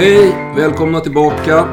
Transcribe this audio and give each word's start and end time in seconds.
Hej! 0.00 0.52
Välkomna 0.56 1.00
tillbaka. 1.00 1.68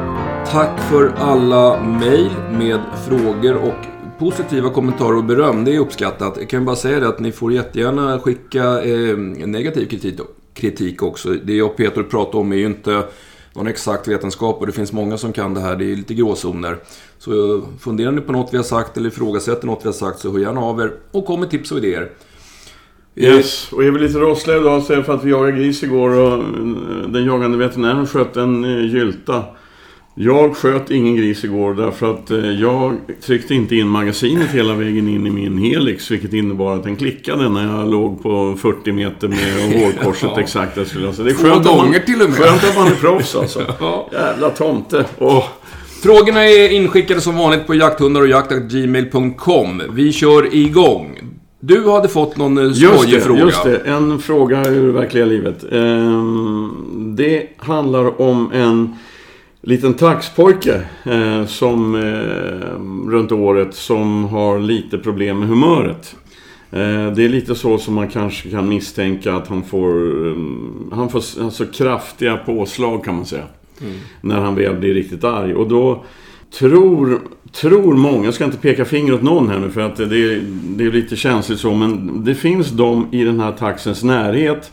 Tack 0.46 0.80
för 0.80 1.08
alla 1.08 1.82
mejl 1.82 2.30
med 2.50 2.80
frågor 3.08 3.56
och 3.56 3.86
positiva 4.18 4.70
kommentarer 4.70 5.16
och 5.16 5.24
beröm. 5.24 5.64
Det 5.64 5.74
är 5.74 5.78
uppskattat. 5.78 6.36
Jag 6.36 6.48
kan 6.48 6.64
bara 6.64 6.76
säga 6.76 7.00
det 7.00 7.08
att 7.08 7.20
ni 7.20 7.32
får 7.32 7.52
jättegärna 7.52 8.20
skicka 8.20 8.82
eh, 8.82 9.16
negativ 9.46 9.86
kritik, 9.86 10.20
kritik 10.54 11.02
också. 11.02 11.28
Det 11.28 11.52
jag 11.52 11.70
och 11.70 11.76
Peter 11.76 12.02
pratar 12.02 12.38
om 12.38 12.52
är 12.52 12.56
ju 12.56 12.66
inte 12.66 13.04
någon 13.52 13.66
exakt 13.66 14.08
vetenskap 14.08 14.60
och 14.60 14.66
det 14.66 14.72
finns 14.72 14.92
många 14.92 15.18
som 15.18 15.32
kan 15.32 15.54
det 15.54 15.60
här. 15.60 15.76
Det 15.76 15.92
är 15.92 15.96
lite 15.96 16.14
gråzoner. 16.14 16.78
Så 17.18 17.62
funderar 17.80 18.12
ni 18.12 18.20
på 18.20 18.32
något 18.32 18.52
vi 18.52 18.56
har 18.56 18.64
sagt 18.64 18.96
eller 18.96 19.08
ifrågasätter 19.08 19.66
något 19.66 19.84
vi 19.84 19.88
har 19.88 19.92
sagt 19.92 20.18
så 20.18 20.32
hör 20.32 20.38
gärna 20.38 20.60
av 20.60 20.80
er 20.80 20.92
och 21.10 21.26
kom 21.26 21.40
med 21.40 21.50
tips 21.50 21.72
och 21.72 21.78
idéer. 21.78 22.10
Yes, 23.20 23.72
och 23.72 23.84
är 23.84 23.90
vi 23.90 23.98
lite 23.98 24.18
rossliga 24.18 24.56
idag 24.56 24.82
så 24.82 24.92
är 24.92 24.96
det 24.96 25.04
för 25.04 25.14
att 25.14 25.24
vi 25.24 25.30
jagade 25.30 25.52
gris 25.52 25.82
igår 25.82 26.10
och 26.10 26.32
eh, 26.32 26.38
den 27.08 27.24
jagande 27.24 27.58
veterinären 27.58 28.06
sköt 28.06 28.36
en 28.36 28.64
eh, 28.64 28.94
gylta. 28.94 29.42
Jag 30.20 30.56
sköt 30.56 30.90
ingen 30.90 31.16
gris 31.16 31.44
igår 31.44 31.74
därför 31.74 32.10
att 32.10 32.30
eh, 32.30 32.38
jag 32.38 32.96
tryckte 33.26 33.54
inte 33.54 33.76
in 33.76 33.88
magasinet 33.88 34.50
hela 34.50 34.74
vägen 34.74 35.08
in 35.08 35.26
i 35.26 35.30
min 35.30 35.58
Helix. 35.58 36.10
Vilket 36.10 36.32
innebar 36.32 36.74
att 36.76 36.82
den 36.84 36.96
klickade 36.96 37.48
när 37.48 37.76
jag 37.78 37.90
låg 37.90 38.22
på 38.22 38.56
40 38.58 38.92
meter 38.92 39.28
med 39.28 39.38
hårkorset 39.82 40.30
Ja. 40.34 40.40
exakt. 40.40 40.74
där 40.74 40.84
skulle 40.84 41.04
jag 41.06 41.14
säga. 41.14 41.24
Det 41.24 41.30
är 41.30 41.34
Två 41.34 41.42
skönt 41.44 41.64
man- 41.64 41.94
till 42.06 42.22
och 42.22 42.30
med. 42.30 42.38
Skönt 42.38 42.64
att 42.64 42.76
man 42.76 42.86
är 42.86 42.94
proffs 42.94 43.36
alltså. 43.36 43.62
Ja. 43.80 44.08
Jävla 44.12 44.50
tomte. 44.50 45.04
Åh. 45.18 45.44
Frågorna 46.02 46.44
är 46.44 46.68
inskickade 46.72 47.20
som 47.20 47.36
vanligt 47.36 47.66
på 47.66 47.74
jakthundar 47.74 48.20
och 48.20 48.28
jakt.gmail.com. 48.28 49.82
Vi 49.92 50.12
kör 50.12 50.54
igång. 50.54 51.18
Du 51.60 51.90
hade 51.90 52.08
fått 52.08 52.36
någon 52.36 52.58
eh, 52.58 52.64
Just 52.64 53.10
det, 53.10 53.20
fråga. 53.20 53.40
just 53.40 53.64
det. 53.64 53.78
En 53.78 54.18
fråga 54.18 54.64
ur 54.64 54.92
verkliga 54.92 55.24
livet. 55.24 55.64
Ehm, 55.72 56.70
det 57.16 57.46
handlar 57.56 58.20
om 58.20 58.52
en 58.52 58.94
liten 59.62 59.94
taxpojke 59.94 60.82
eh, 61.04 61.46
som 61.46 61.94
eh, 61.94 63.10
runt 63.10 63.32
året 63.32 63.74
som 63.74 64.24
har 64.24 64.58
lite 64.58 64.98
problem 64.98 65.38
med 65.38 65.48
humöret. 65.48 66.16
Det 66.70 67.24
är 67.24 67.28
lite 67.28 67.54
så 67.54 67.78
som 67.78 67.94
man 67.94 68.08
kanske 68.08 68.50
kan 68.50 68.68
misstänka 68.68 69.34
att 69.34 69.48
han 69.48 69.62
får, 69.62 70.26
eh, 70.26 70.36
han 70.92 71.08
får 71.08 71.22
alltså 71.42 71.64
kraftiga 71.66 72.36
påslag 72.36 73.04
kan 73.04 73.14
man 73.14 73.26
säga. 73.26 73.44
När 74.20 74.40
han 74.40 74.54
väl 74.54 74.76
blir 74.76 74.94
riktigt 74.94 75.24
arg. 75.24 75.54
Och 75.54 75.68
då 75.68 76.04
tror, 76.58 77.20
tror 77.52 77.94
många, 77.94 78.24
jag 78.24 78.34
ska 78.34 78.44
inte 78.44 78.56
peka 78.56 78.84
finger 78.84 79.14
åt 79.14 79.22
någon 79.22 79.48
här 79.48 79.58
nu 79.58 79.70
för 79.70 79.80
att 79.80 79.96
det, 79.96 80.04
är- 80.04 80.42
det 80.76 80.84
är 80.84 80.92
lite 80.92 81.16
känsligt 81.16 81.58
så, 81.60 81.74
men 81.74 82.24
det 82.24 82.34
finns 82.34 82.70
de 82.70 83.06
i 83.12 83.24
den 83.24 83.40
här 83.40 83.52
taxens 83.52 84.02
närhet 84.04 84.70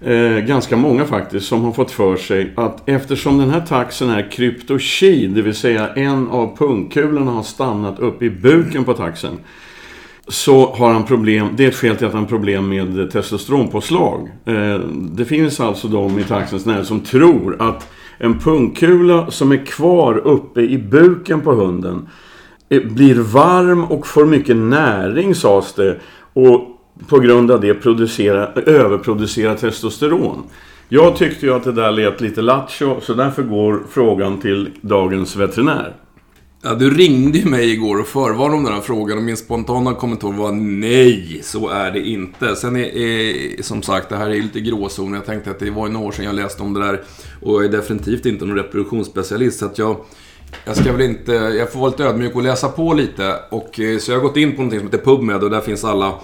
Eh, 0.00 0.38
ganska 0.38 0.76
många 0.76 1.04
faktiskt, 1.04 1.46
som 1.46 1.62
har 1.64 1.72
fått 1.72 1.90
för 1.90 2.16
sig 2.16 2.52
att 2.56 2.88
eftersom 2.88 3.38
den 3.38 3.50
här 3.50 3.60
taxen 3.60 4.10
är 4.10 4.30
kryptoki, 4.30 5.26
det 5.26 5.42
vill 5.42 5.54
säga 5.54 5.88
en 5.94 6.28
av 6.28 6.56
pungkulorna 6.56 7.30
har 7.30 7.42
stannat 7.42 7.98
upp 7.98 8.22
i 8.22 8.30
buken 8.30 8.84
på 8.84 8.94
taxen. 8.94 9.32
Så 10.28 10.74
har 10.74 10.92
han 10.92 11.04
problem, 11.04 11.48
det 11.56 11.64
är 11.64 11.68
ett 11.68 11.74
skäl 11.74 11.96
till 11.96 12.06
att 12.06 12.12
han 12.12 12.22
har 12.22 12.28
problem 12.28 12.68
med 12.68 13.10
testosteronpåslag. 13.12 14.28
Eh, 14.44 14.78
det 14.94 15.24
finns 15.24 15.60
alltså 15.60 15.88
de 15.88 16.18
i 16.18 16.24
taxens 16.24 16.66
närhet 16.66 16.86
som 16.86 17.00
tror 17.00 17.56
att 17.62 17.92
en 18.18 18.38
pungkula 18.38 19.30
som 19.30 19.52
är 19.52 19.66
kvar 19.66 20.18
uppe 20.18 20.60
i 20.60 20.78
buken 20.78 21.40
på 21.40 21.52
hunden 21.52 22.08
eh, 22.68 22.82
blir 22.82 23.14
varm 23.14 23.84
och 23.84 24.06
får 24.06 24.26
mycket 24.26 24.56
näring 24.56 25.34
sades 25.34 25.72
det. 25.72 26.00
Och 26.32 26.74
på 27.08 27.18
grund 27.18 27.50
av 27.50 27.60
det 27.60 27.74
producera, 27.74 29.54
testosteron. 29.54 30.42
Jag 30.88 31.16
tyckte 31.16 31.46
ju 31.46 31.54
att 31.54 31.64
det 31.64 31.72
där 31.72 31.90
lät 31.90 32.20
lite 32.20 32.42
lattjo, 32.42 33.00
så 33.00 33.14
därför 33.14 33.42
går 33.42 33.82
frågan 33.90 34.40
till 34.40 34.70
dagens 34.80 35.36
veterinär. 35.36 35.94
Ja, 36.62 36.74
du 36.74 36.90
ringde 36.90 37.38
ju 37.38 37.44
mig 37.44 37.72
igår 37.72 38.00
och 38.00 38.06
förvarnade 38.06 38.56
om 38.56 38.64
den 38.64 38.72
här 38.74 38.80
frågan 38.80 39.18
och 39.18 39.24
min 39.24 39.36
spontana 39.36 39.94
kommentar 39.94 40.32
var 40.32 40.52
nej, 40.52 41.40
så 41.42 41.68
är 41.68 41.90
det 41.90 42.00
inte. 42.00 42.56
Sen 42.56 42.76
är, 42.76 42.96
är 42.96 43.62
som 43.62 43.82
sagt, 43.82 44.08
det 44.08 44.16
här 44.16 44.30
är 44.30 44.42
lite 44.42 44.60
gråzon. 44.60 45.14
Jag 45.14 45.26
tänkte 45.26 45.50
att 45.50 45.58
det 45.58 45.70
var 45.70 45.88
några 45.88 46.06
år 46.06 46.12
sedan 46.12 46.24
jag 46.24 46.34
läste 46.34 46.62
om 46.62 46.74
det 46.74 46.80
där 46.80 47.02
och 47.42 47.54
jag 47.54 47.64
är 47.64 47.68
definitivt 47.68 48.26
inte 48.26 48.44
någon 48.44 48.56
reproduktionsspecialist. 48.56 49.58
Så 49.58 49.66
att 49.66 49.78
jag, 49.78 49.96
jag 50.64 50.76
ska 50.76 50.92
väl 50.92 51.00
inte, 51.00 51.32
jag 51.32 51.72
får 51.72 51.80
vara 51.80 51.90
lite 51.90 52.04
ödmjuk 52.04 52.34
och 52.34 52.42
läsa 52.42 52.68
på 52.68 52.94
lite. 52.94 53.34
Och, 53.50 53.80
eh, 53.80 53.98
så 53.98 54.10
jag 54.10 54.18
har 54.18 54.22
gått 54.22 54.36
in 54.36 54.50
på 54.50 54.56
någonting 54.56 54.80
som 54.80 54.88
heter 54.88 55.04
PubMed 55.04 55.42
och 55.42 55.50
där 55.50 55.60
finns 55.60 55.84
alla 55.84 56.14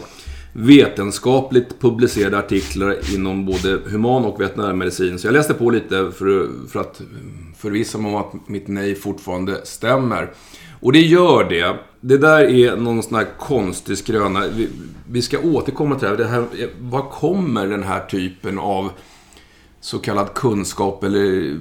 vetenskapligt 0.57 1.81
publicerade 1.81 2.39
artiklar 2.39 3.15
inom 3.15 3.47
både 3.47 3.79
human 3.87 4.25
och 4.25 4.41
veterinärmedicin. 4.41 5.19
Så 5.19 5.27
jag 5.27 5.33
läste 5.33 5.55
på 5.55 5.71
lite 5.71 6.13
för, 6.13 6.69
för 6.69 6.81
att 6.81 7.01
förvissa 7.59 7.99
mig 7.99 8.15
om 8.15 8.17
att 8.17 8.49
mitt 8.49 8.69
nej 8.69 8.95
fortfarande 8.95 9.67
stämmer. 9.67 10.31
Och 10.81 10.93
det 10.93 11.01
gör 11.01 11.49
det. 11.49 11.77
Det 12.01 12.19
där 12.19 12.43
är 12.43 12.77
någon 12.77 13.03
sån 13.03 13.15
här 13.15 13.27
konstig 13.39 13.99
skröna. 13.99 14.47
Vi, 14.57 14.69
vi 15.11 15.23
ska 15.23 15.39
återkomma 15.39 15.95
till 15.95 16.09
det 16.09 16.09
här. 16.09 16.17
det 16.17 16.59
här. 16.59 16.69
Var 16.81 17.11
kommer 17.11 17.67
den 17.67 17.83
här 17.83 18.01
typen 18.01 18.59
av 18.59 18.91
så 19.81 19.99
kallad 19.99 20.35
kunskap 20.35 21.05
eller 21.05 21.57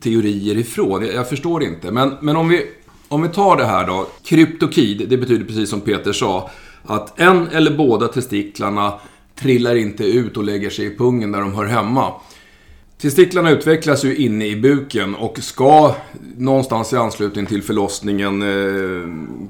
teorier 0.00 0.56
ifrån? 0.56 1.02
Jag, 1.04 1.14
jag 1.14 1.28
förstår 1.28 1.62
inte. 1.62 1.90
Men, 1.90 2.12
men 2.20 2.36
om, 2.36 2.48
vi, 2.48 2.66
om 3.08 3.22
vi 3.22 3.28
tar 3.28 3.56
det 3.56 3.64
här 3.64 3.86
då. 3.86 4.06
Kryptokid, 4.24 5.08
det 5.08 5.16
betyder 5.16 5.44
precis 5.44 5.70
som 5.70 5.80
Peter 5.80 6.12
sa. 6.12 6.50
Att 6.86 7.20
en 7.20 7.48
eller 7.48 7.76
båda 7.76 8.08
testiklarna 8.08 8.94
trillar 9.34 9.74
inte 9.74 10.04
ut 10.04 10.36
och 10.36 10.44
lägger 10.44 10.70
sig 10.70 10.86
i 10.86 10.96
pungen 10.96 11.32
där 11.32 11.40
de 11.40 11.54
hör 11.54 11.66
hemma. 11.66 12.12
Testiklarna 12.98 13.50
utvecklas 13.50 14.04
ju 14.04 14.16
inne 14.16 14.46
i 14.46 14.56
buken 14.56 15.14
och 15.14 15.38
ska 15.38 15.94
någonstans 16.36 16.92
i 16.92 16.96
anslutning 16.96 17.46
till 17.46 17.62
förlossningen 17.62 18.42
eh, 18.42 19.08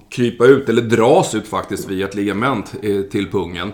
krypa 0.09 0.47
ut, 0.47 0.69
eller 0.69 0.83
dras 0.83 1.35
ut 1.35 1.49
faktiskt 1.49 1.91
via 1.91 2.09
ett 2.09 2.15
ligament 2.15 2.75
eh, 2.83 3.01
till 3.01 3.31
pungen. 3.31 3.73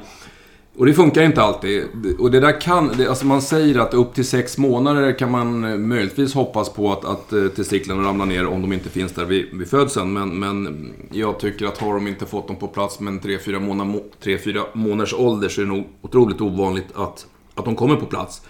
Och 0.81 0.87
det 0.87 0.95
funkar 0.95 1.23
inte 1.23 1.43
alltid. 1.43 1.85
Och 2.19 2.31
det 2.31 2.41
där 2.41 2.61
kan, 2.61 2.91
alltså 3.09 3.27
man 3.27 3.43
säger 3.43 3.79
att 3.79 3.95
upp 3.95 4.15
till 4.15 4.25
sex 4.25 4.59
månader 4.59 5.19
kan 5.19 5.31
man 5.31 5.65
eh, 5.65 5.77
möjligtvis 5.77 6.35
hoppas 6.35 6.73
på 6.73 6.93
att, 6.93 7.05
att 7.05 7.33
eh, 7.33 7.47
testiklarna 7.47 8.03
ramlar 8.03 8.27
ner 8.27 8.47
om 8.47 8.63
de 8.63 8.73
inte 8.73 8.89
finns 8.89 9.13
där 9.13 9.25
vid, 9.25 9.47
vid 9.53 9.69
födseln. 9.69 10.13
Men, 10.13 10.39
men 10.39 10.93
jag 11.13 11.41
tycker 11.41 11.67
att 11.67 11.79
har 11.79 11.95
de 11.95 12.07
inte 12.07 12.27
fått 12.27 12.47
dem 12.47 12.57
på 12.57 12.69
plats 12.69 13.01
med 13.01 13.13
en 13.13 13.21
3-4 13.21 13.61
månader, 13.61 14.01
3, 14.21 14.39
månaders 14.73 15.15
ålder 15.15 15.49
så 15.49 15.61
är 15.61 15.65
det 15.65 15.71
nog 15.71 15.87
otroligt 16.03 16.41
ovanligt 16.41 16.89
att, 16.95 17.27
att 17.55 17.65
de 17.65 17.77
kommer 17.77 17.97
på 17.97 18.07
plats. 18.07 18.43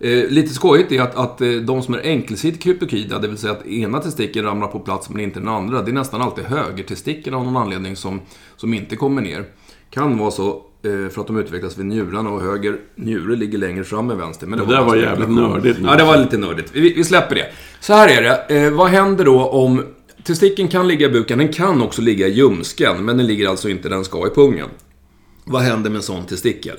Eh, 0.00 0.28
lite 0.28 0.54
skojigt 0.54 0.92
är 0.92 1.02
att, 1.02 1.14
att 1.14 1.40
eh, 1.40 1.50
de 1.50 1.82
som 1.82 1.94
är 1.94 1.98
enkelsidigt 1.98 2.62
kryptokida, 2.62 3.18
det 3.18 3.28
vill 3.28 3.38
säga 3.38 3.52
att 3.52 3.66
ena 3.66 3.98
testikeln 3.98 4.46
ramlar 4.46 4.68
på 4.68 4.78
plats 4.78 5.10
men 5.10 5.20
inte 5.20 5.40
den 5.40 5.48
andra, 5.48 5.82
det 5.82 5.90
är 5.90 5.94
nästan 5.94 6.22
alltid 6.22 6.44
högertestikeln 6.44 7.36
av 7.36 7.44
någon 7.44 7.56
anledning 7.56 7.96
som, 7.96 8.20
som 8.56 8.74
inte 8.74 8.96
kommer 8.96 9.22
ner. 9.22 9.44
Kan 9.90 10.18
vara 10.18 10.30
så 10.30 10.62
för 11.10 11.20
att 11.20 11.26
de 11.26 11.36
utvecklas 11.38 11.78
vid 11.78 11.86
njurarna 11.86 12.30
och 12.30 12.42
höger 12.42 12.76
njure 12.94 13.36
ligger 13.36 13.58
längre 13.58 13.84
fram 13.84 14.10
än 14.10 14.18
vänster. 14.18 14.46
Men 14.46 14.58
Det 14.58 14.64
där 14.64 14.72
bara 14.72 14.84
var 14.84 14.96
en 14.96 15.02
jävligt 15.02 15.24
spekulation. 15.26 15.52
nördigt. 15.52 15.78
Ja, 15.84 15.96
det 15.96 16.04
var 16.04 16.16
lite 16.16 16.36
nördigt. 16.38 16.70
Vi, 16.72 16.92
vi 16.92 17.04
släpper 17.04 17.34
det. 17.34 17.46
Så 17.80 17.92
här 17.94 18.08
är 18.08 18.22
det. 18.22 18.56
Eh, 18.64 18.70
vad 18.72 18.88
händer 18.88 19.24
då 19.24 19.48
om... 19.48 19.84
Testikeln 20.24 20.68
kan 20.68 20.88
ligga 20.88 21.06
i 21.06 21.10
buken, 21.10 21.38
den 21.38 21.52
kan 21.52 21.82
också 21.82 22.02
ligga 22.02 22.26
i 22.26 22.30
ljumsken, 22.30 23.04
men 23.04 23.16
den 23.16 23.26
ligger 23.26 23.48
alltså 23.48 23.68
inte 23.68 23.88
där 23.88 23.94
den 23.96 24.04
ska 24.04 24.26
i 24.26 24.30
pungen. 24.30 24.68
Vad 25.44 25.62
händer 25.62 25.90
med 25.90 25.96
en 25.96 26.02
sån 26.02 26.26
testikel? 26.26 26.76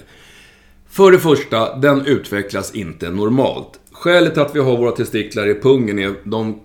För 0.89 1.11
det 1.11 1.19
första, 1.19 1.75
den 1.75 2.05
utvecklas 2.05 2.75
inte 2.75 3.09
normalt. 3.09 3.79
Skälet 3.91 4.33
till 4.33 4.41
att 4.41 4.55
vi 4.55 4.59
har 4.59 4.77
våra 4.77 4.91
testiklar 4.91 5.47
i 5.47 5.53
pungen 5.53 5.99
är 5.99 6.13
de 6.23 6.59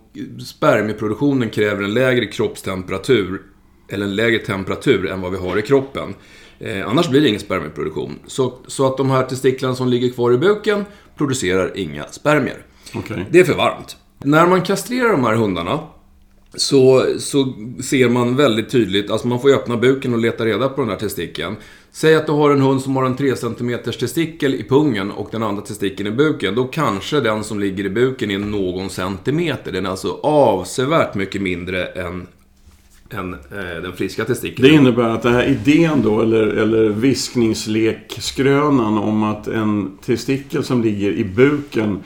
spermieproduktionen 0.47 1.51
kräver 1.51 1.83
en 1.85 1.95
lägre 1.95 2.27
kroppstemperatur 2.27 3.43
eller 3.89 4.05
en 4.07 4.17
lägre 4.17 4.39
temperatur 4.39 5.07
än 5.07 5.21
vad 5.21 5.31
vi 5.33 5.39
har 5.39 5.59
i 5.59 5.63
kroppen. 5.63 6.15
Eh, 6.63 6.89
annars 6.89 7.09
blir 7.09 7.21
det 7.21 7.29
ingen 7.29 7.41
spermieproduktion. 7.41 8.19
Så, 8.27 8.53
så 8.67 8.87
att 8.87 8.97
de 8.97 9.11
här 9.11 9.23
testiklarna 9.23 9.75
som 9.75 9.89
ligger 9.89 10.11
kvar 10.11 10.33
i 10.33 10.39
buken 10.39 10.85
producerar 11.17 11.77
inga 11.77 12.05
spermier. 12.05 12.67
Okej. 12.95 13.27
Det 13.31 13.41
är 13.41 13.45
för 13.45 13.55
varmt. 13.55 13.97
När 14.19 14.47
man 14.47 14.63
kastrerar 14.63 15.13
de 15.13 15.25
här 15.25 15.35
hundarna 15.35 15.79
så, 16.55 17.07
så 17.19 17.53
ser 17.83 18.09
man 18.09 18.37
väldigt 18.37 18.71
tydligt, 18.71 19.11
alltså 19.11 19.29
man 19.29 19.41
får 19.41 19.51
ju 19.51 19.57
öppna 19.57 19.77
buken 19.77 20.13
och 20.13 20.19
leta 20.19 20.47
reda 20.47 20.69
på 20.69 20.81
den 20.81 20.91
här 20.91 20.97
testikeln. 20.97 21.57
Säg 21.93 22.15
att 22.15 22.27
du 22.27 22.33
har 22.33 22.51
en 22.51 22.61
hund 22.61 22.83
som 22.83 22.97
har 22.97 23.05
en 23.05 23.17
3 23.17 23.37
cm 23.37 23.79
testikel 23.83 24.55
i 24.55 24.65
pungen 24.69 25.11
och 25.11 25.29
den 25.31 25.43
andra 25.43 25.63
testikeln 25.63 26.09
i 26.09 26.11
buken. 26.11 26.55
Då 26.55 26.65
kanske 26.65 27.21
den 27.21 27.45
som 27.45 27.61
ligger 27.61 27.87
i 27.87 27.91
buken 27.91 28.31
är 28.31 28.39
någon 28.39 28.91
centimeter. 28.91 29.73
Den 29.73 29.87
är 29.87 29.91
alltså 29.91 30.21
avsevärt 30.23 31.15
mycket 31.15 31.43
mindre 31.43 31.87
än, 31.87 32.27
än 33.15 33.35
eh, 33.35 33.83
den 33.83 33.93
friska 33.93 34.25
testikeln. 34.25 34.69
Det 34.69 34.75
innebär 34.75 35.09
att 35.09 35.23
den 35.23 35.35
här 35.35 35.45
idén 35.45 36.03
då, 36.03 36.21
eller, 36.21 36.47
eller 36.47 36.89
viskningslekskrönan 36.89 38.99
om 38.99 39.23
att 39.23 39.49
en 39.49 39.99
testikel 40.05 40.65
som 40.65 40.83
ligger 40.83 41.13
i 41.13 41.25
buken 41.25 42.03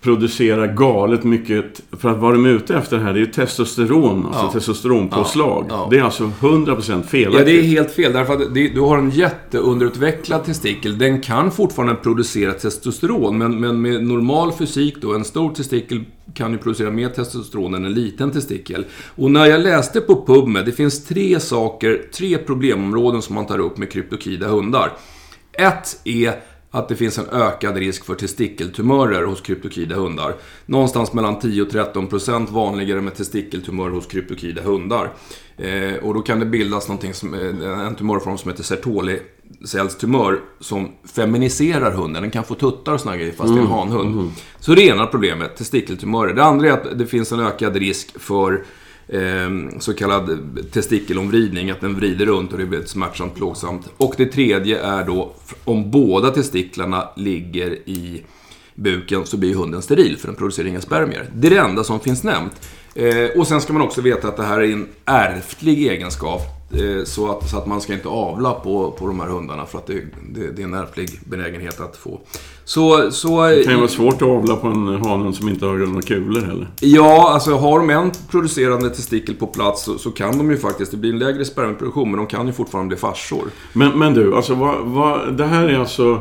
producerar 0.00 0.66
galet 0.66 1.24
mycket. 1.24 1.80
För 2.00 2.08
att 2.08 2.18
vad 2.18 2.34
de 2.34 2.44
är 2.44 2.48
ute 2.48 2.76
efter 2.76 2.98
här, 2.98 3.12
det 3.12 3.18
är 3.18 3.20
ju 3.20 3.26
testosteron. 3.26 4.26
Alltså 4.26 4.44
Ja. 4.44 4.52
testosteronpåslag. 4.52 5.66
Ja, 5.68 5.74
ja. 5.74 5.86
Det 5.90 5.98
är 5.98 6.02
alltså 6.02 6.32
100% 6.40 7.02
felaktigt. 7.02 7.38
Ja, 7.38 7.44
det 7.44 7.58
är 7.58 7.62
helt 7.62 7.90
fel. 7.90 8.12
Därför 8.12 8.32
att 8.32 8.54
det, 8.54 8.68
du 8.68 8.80
har 8.80 8.98
en 8.98 9.10
jätteunderutvecklad 9.10 10.44
testikel. 10.44 10.98
Den 10.98 11.20
kan 11.20 11.50
fortfarande 11.50 11.94
producera 11.94 12.52
testosteron, 12.52 13.38
men, 13.38 13.60
men 13.60 13.80
med 13.82 14.04
normal 14.04 14.52
fysik 14.52 14.96
då, 15.02 15.14
en 15.14 15.24
stor 15.24 15.54
testikel 15.54 16.04
kan 16.34 16.52
ju 16.52 16.58
producera 16.58 16.90
mer 16.90 17.08
testosteron 17.08 17.74
än 17.74 17.84
en 17.84 17.92
liten 17.94 18.30
testikel. 18.30 18.84
Och 19.16 19.30
när 19.30 19.46
jag 19.46 19.60
läste 19.60 20.00
på 20.00 20.22
PubMed, 20.26 20.64
det 20.64 20.72
finns 20.72 21.04
tre 21.04 21.40
saker, 21.40 22.02
tre 22.14 22.38
problemområden 22.38 23.22
som 23.22 23.34
man 23.34 23.46
tar 23.46 23.58
upp 23.58 23.78
med 23.78 23.90
kryptokida 23.92 24.48
hundar. 24.48 24.92
Ett 25.52 26.00
är 26.04 26.34
att 26.70 26.88
det 26.88 26.96
finns 26.96 27.18
en 27.18 27.28
ökad 27.32 27.76
risk 27.76 28.04
för 28.04 28.14
testikeltumörer 28.14 29.24
hos 29.24 29.40
kryptokida 29.40 29.94
hundar. 29.94 30.34
Någonstans 30.66 31.12
mellan 31.12 31.38
10 31.38 31.62
och 31.62 31.70
13 31.70 32.06
procent 32.06 32.50
vanligare 32.50 33.00
med 33.00 33.14
testikeltumörer 33.14 33.90
hos 33.90 34.06
kryptokida 34.06 34.62
hundar. 34.62 35.12
Eh, 35.56 35.94
och 36.02 36.14
då 36.14 36.20
kan 36.20 36.40
det 36.40 36.46
bildas 36.46 36.88
någonting 36.88 37.14
som, 37.14 37.34
eh, 37.34 37.86
en 37.86 37.94
tumörform 37.94 38.38
som 38.38 38.50
heter 38.50 38.62
Sertoli-cellstumör 38.62 40.40
som 40.60 40.88
feminiserar 41.14 41.92
hunden. 41.92 42.22
Den 42.22 42.30
kan 42.30 42.44
få 42.44 42.54
tuttar 42.54 42.92
och 42.92 43.00
såna 43.00 43.16
grejer 43.16 43.32
fast 43.32 43.54
det 43.54 43.60
är 43.60 43.64
en 43.64 43.70
hanhund. 43.70 44.32
Så 44.60 44.74
det 44.74 44.82
ena 44.82 45.06
problemet, 45.06 45.56
testikeltumörer. 45.56 46.34
Det 46.34 46.44
andra 46.44 46.68
är 46.68 46.72
att 46.72 46.98
det 46.98 47.06
finns 47.06 47.32
en 47.32 47.40
ökad 47.40 47.76
risk 47.76 48.20
för 48.20 48.64
Ehm, 49.12 49.80
så 49.80 49.94
kallad 49.94 50.38
testikelomvridning, 50.72 51.70
att 51.70 51.80
den 51.80 51.94
vrider 51.94 52.26
runt 52.26 52.52
och 52.52 52.58
det 52.58 52.66
blir 52.66 52.84
smärtsamt 52.84 53.34
plågsamt. 53.34 53.88
Och 53.96 54.14
det 54.16 54.26
tredje 54.26 54.82
är 54.82 55.04
då 55.04 55.32
om 55.64 55.90
båda 55.90 56.30
testiklarna 56.30 57.08
ligger 57.16 57.70
i 57.70 58.22
buken 58.74 59.26
så 59.26 59.36
blir 59.36 59.54
hunden 59.54 59.82
steril 59.82 60.16
för 60.16 60.26
den 60.26 60.36
producerar 60.36 60.66
inga 60.66 60.80
spermier. 60.80 61.30
Det 61.34 61.46
är 61.46 61.50
det 61.50 61.58
enda 61.58 61.84
som 61.84 62.00
finns 62.00 62.22
nämnt. 62.22 62.52
Eh, 62.94 63.38
och 63.38 63.46
sen 63.46 63.60
ska 63.60 63.72
man 63.72 63.82
också 63.82 64.00
veta 64.00 64.28
att 64.28 64.36
det 64.36 64.42
här 64.42 64.60
är 64.60 64.72
en 64.72 64.88
ärftlig 65.04 65.86
egenskap. 65.86 66.59
Eh, 66.72 67.04
så, 67.04 67.30
att, 67.30 67.48
så 67.50 67.56
att 67.58 67.66
man 67.66 67.80
ska 67.80 67.92
inte 67.92 68.08
avla 68.08 68.52
på, 68.52 68.90
på 68.90 69.06
de 69.06 69.20
här 69.20 69.26
hundarna 69.28 69.66
för 69.66 69.78
att 69.78 69.86
det, 69.86 69.94
det, 70.34 70.50
det 70.56 70.62
är 70.62 70.66
en 70.66 70.74
ärftlig 70.74 71.08
benägenhet 71.24 71.80
att 71.80 71.96
få. 71.96 72.20
Så, 72.64 73.10
så, 73.10 73.46
Det 73.46 73.62
kan 73.64 73.72
ju 73.72 73.78
vara 73.78 73.88
svårt 73.88 74.14
att 74.14 74.28
avla 74.28 74.56
på 74.56 74.66
en 74.66 74.88
hanen 74.88 75.32
som 75.32 75.48
inte 75.48 75.66
har 75.66 75.76
några 75.76 76.02
kulor 76.02 76.40
heller. 76.40 76.68
Ja, 76.80 77.30
alltså 77.32 77.56
har 77.56 77.78
de 77.78 77.90
en 77.90 78.10
producerande 78.30 78.90
testikel 78.90 79.34
på 79.34 79.46
plats 79.46 79.82
så, 79.84 79.98
så 79.98 80.10
kan 80.10 80.38
de 80.38 80.50
ju 80.50 80.56
faktiskt, 80.56 80.90
det 80.90 80.96
blir 80.96 81.12
en 81.12 81.18
lägre 81.18 81.44
spermieproduktion, 81.44 82.10
men 82.10 82.16
de 82.18 82.26
kan 82.26 82.46
ju 82.46 82.52
fortfarande 82.52 82.88
bli 82.88 82.96
farsor. 82.96 83.44
Men, 83.72 83.98
men 83.98 84.14
du, 84.14 84.34
alltså 84.36 84.54
vad, 84.54 84.78
vad, 84.84 85.36
det 85.36 85.44
här 85.46 85.68
är 85.68 85.78
alltså... 85.78 86.20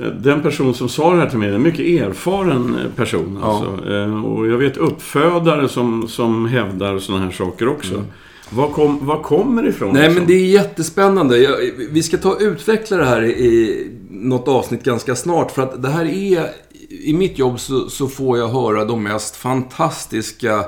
eh, 0.00 0.06
Den 0.06 0.42
person 0.42 0.74
som 0.74 0.88
sa 0.88 1.10
det 1.14 1.20
här 1.20 1.28
till 1.30 1.38
mig 1.38 1.54
en 1.54 1.62
mycket 1.62 1.80
erfaren 2.02 2.76
eh, 2.84 2.90
person. 2.96 3.38
Ja. 3.42 3.48
Alltså. 3.48 3.92
Eh, 3.94 4.24
Och 4.24 4.46
jag 4.46 4.58
vet 4.58 4.76
uppfödare 4.76 5.68
som, 5.68 6.08
som 6.08 6.46
hävdar 6.46 6.98
sådana 6.98 7.24
här 7.24 7.30
saker 7.32 7.68
också. 7.68 8.02
Vad, 8.50 8.72
kom, 8.72 9.06
vad 9.06 9.22
kommer 9.22 9.66
ifrån? 9.68 9.92
Nej, 9.92 10.02
liksom? 10.02 10.18
men 10.18 10.26
det 10.26 10.34
är 10.34 10.46
jättespännande. 10.46 11.38
Jag, 11.38 11.56
vi 11.90 12.02
ska 12.02 12.16
ta 12.16 12.30
och 12.30 12.40
utveckla 12.40 12.96
det 12.96 13.04
här 13.04 13.22
i, 13.22 13.30
i 13.30 13.90
något 14.10 14.48
avsnitt 14.48 14.84
ganska 14.84 15.16
snart. 15.16 15.50
För 15.50 15.62
att 15.62 15.82
det 15.82 15.88
här 15.88 16.04
är... 16.04 16.50
I 16.88 17.12
mitt 17.12 17.38
jobb 17.38 17.60
så, 17.60 17.88
så 17.88 18.08
får 18.08 18.38
jag 18.38 18.48
höra 18.48 18.84
de 18.84 19.02
mest 19.02 19.36
fantastiska 19.36 20.64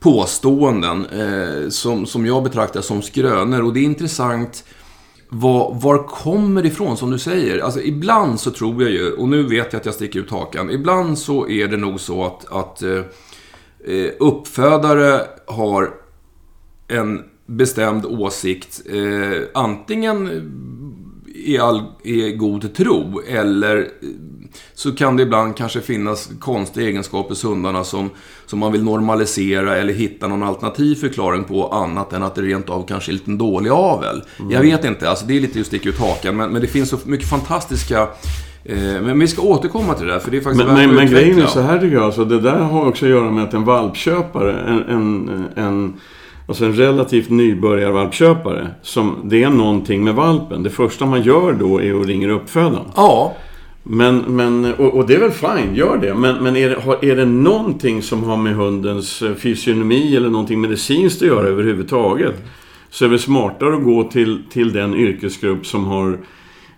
påståenden 0.00 1.06
eh, 1.06 1.68
som, 1.68 2.06
som 2.06 2.26
jag 2.26 2.42
betraktar 2.42 2.80
som 2.80 3.02
skrönor. 3.02 3.62
Och 3.62 3.72
det 3.72 3.80
är 3.80 3.84
intressant 3.84 4.64
var, 5.28 5.74
var 5.82 6.06
kommer 6.06 6.62
det 6.62 6.68
ifrån, 6.68 6.96
som 6.96 7.10
du 7.10 7.18
säger? 7.18 7.58
Alltså, 7.58 7.80
ibland 7.80 8.40
så 8.40 8.50
tror 8.50 8.82
jag 8.82 8.90
ju, 8.90 9.12
och 9.12 9.28
nu 9.28 9.42
vet 9.42 9.72
jag 9.72 9.80
att 9.80 9.86
jag 9.86 9.94
sticker 9.94 10.20
ut 10.20 10.30
hakan, 10.30 10.70
ibland 10.70 11.18
så 11.18 11.48
är 11.48 11.68
det 11.68 11.76
nog 11.76 12.00
så 12.00 12.26
att, 12.26 12.52
att 12.52 12.82
eh, 12.82 12.98
eh, 13.84 14.10
uppfödare 14.18 15.20
har 15.46 15.99
en 16.90 17.22
bestämd 17.46 18.06
åsikt, 18.06 18.82
eh, 18.86 19.42
antingen 19.54 20.28
i, 21.34 21.58
all, 21.58 21.82
i 22.02 22.32
god 22.32 22.74
tro, 22.74 23.20
eller 23.28 23.76
eh, 23.78 24.08
så 24.74 24.92
kan 24.92 25.16
det 25.16 25.22
ibland 25.22 25.56
kanske 25.56 25.80
finnas 25.80 26.30
konstiga 26.40 26.88
egenskaper 26.88 27.28
hos 27.28 27.44
hundarna 27.44 27.84
som, 27.84 28.10
som 28.46 28.58
man 28.58 28.72
vill 28.72 28.84
normalisera 28.84 29.76
eller 29.76 29.92
hitta 29.92 30.28
någon 30.28 30.42
alternativ 30.42 30.94
förklaring 30.94 31.44
på 31.44 31.68
annat 31.68 32.12
än 32.12 32.22
att 32.22 32.34
det 32.34 32.42
rent 32.42 32.70
av 32.70 32.86
kanske 32.86 33.10
är 33.10 33.12
lite 33.12 33.30
en 33.30 33.38
dålig 33.38 33.70
avel. 33.70 34.22
Jag 34.50 34.60
vet 34.60 34.84
inte, 34.84 35.10
alltså 35.10 35.26
det 35.26 35.36
är 35.36 35.40
lite 35.40 35.60
att 35.60 35.66
sticka 35.66 35.88
ut 35.88 35.98
hakan, 35.98 36.36
men, 36.36 36.50
men 36.50 36.60
det 36.60 36.68
finns 36.68 36.88
så 36.88 36.98
mycket 37.04 37.28
fantastiska 37.28 38.08
eh, 38.64 39.02
men 39.02 39.18
vi 39.18 39.28
ska 39.28 39.42
återkomma 39.42 39.94
till 39.94 40.06
det 40.06 40.12
där, 40.12 40.20
för 40.20 40.30
det 40.30 40.36
är 40.36 40.40
faktiskt 40.40 40.66
Men, 40.66 40.76
men, 40.76 40.94
men 40.94 41.10
grejen 41.10 41.38
är 41.38 41.46
så 41.46 41.60
här 41.60 41.78
tycker 41.78 41.96
jag. 41.96 42.04
Alltså, 42.04 42.24
det 42.24 42.40
där 42.40 42.58
har 42.58 42.86
också 42.86 43.04
att 43.04 43.10
göra 43.10 43.30
med 43.30 43.44
att 43.44 43.54
en 43.54 43.64
valpköpare, 43.64 44.60
en, 44.60 44.88
en, 44.88 45.44
en, 45.56 46.00
alltså 46.50 46.64
en 46.64 46.72
relativt 46.72 47.30
nybörjarvalpköpare, 47.30 48.68
som, 48.82 49.16
det 49.24 49.42
är 49.42 49.50
någonting 49.50 50.04
med 50.04 50.14
valpen. 50.14 50.62
Det 50.62 50.70
första 50.70 51.06
man 51.06 51.22
gör 51.22 51.52
då 51.52 51.80
är 51.80 52.00
att 52.00 52.06
ringa 52.06 52.30
uppfödaren. 52.30 52.84
Ja, 52.96 53.36
Men, 53.82 54.18
men, 54.18 54.74
och, 54.74 54.94
och 54.94 55.06
det 55.06 55.14
är 55.14 55.20
väl 55.20 55.30
fine, 55.30 55.74
gör 55.74 55.98
det. 55.98 56.14
Men, 56.14 56.44
men 56.44 56.56
är, 56.56 56.68
det, 56.68 57.10
är 57.10 57.16
det 57.16 57.24
någonting 57.24 58.02
som 58.02 58.22
har 58.22 58.36
med 58.36 58.54
hundens 58.54 59.22
eh, 59.22 59.34
fysionomi 59.34 60.16
eller 60.16 60.30
någonting 60.30 60.60
medicinskt 60.60 61.22
att 61.22 61.28
göra 61.28 61.46
överhuvudtaget. 61.48 62.34
Så 62.90 63.04
är 63.04 63.08
det 63.08 63.18
smartare 63.18 63.76
att 63.76 63.84
gå 63.84 64.04
till, 64.04 64.42
till 64.52 64.72
den 64.72 64.94
yrkesgrupp 64.94 65.66
som 65.66 65.84
har 65.84 66.18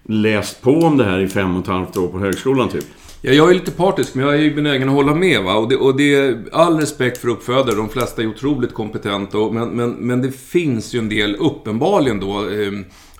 läst 0.08 0.62
på 0.62 0.70
om 0.70 0.96
det 0.96 1.04
här 1.04 1.18
i 1.18 1.28
fem 1.28 1.56
och 1.56 1.62
ett 1.62 1.68
halvt 1.68 1.96
år 1.96 2.08
på 2.08 2.18
högskolan 2.18 2.68
typ. 2.68 2.84
Ja, 3.24 3.32
jag 3.32 3.50
är 3.50 3.54
lite 3.54 3.70
partisk, 3.70 4.14
men 4.14 4.24
jag 4.24 4.34
är 4.34 4.38
ju 4.38 4.54
benägen 4.54 4.88
att 4.88 4.94
hålla 4.94 5.14
med. 5.14 5.42
Va? 5.42 5.54
Och, 5.54 5.68
det, 5.68 5.76
och 5.76 5.96
det 5.96 6.38
all 6.52 6.80
respekt 6.80 7.18
för 7.18 7.28
uppfödare, 7.28 7.74
de 7.76 7.88
flesta 7.88 8.22
är 8.22 8.26
otroligt 8.26 8.74
kompetenta. 8.74 9.38
Och, 9.38 9.54
men, 9.54 9.68
men, 9.68 9.90
men 9.90 10.22
det 10.22 10.32
finns 10.32 10.94
ju 10.94 10.98
en 10.98 11.08
del, 11.08 11.36
uppenbarligen 11.36 12.20
då, 12.20 12.38
eh, 12.38 12.72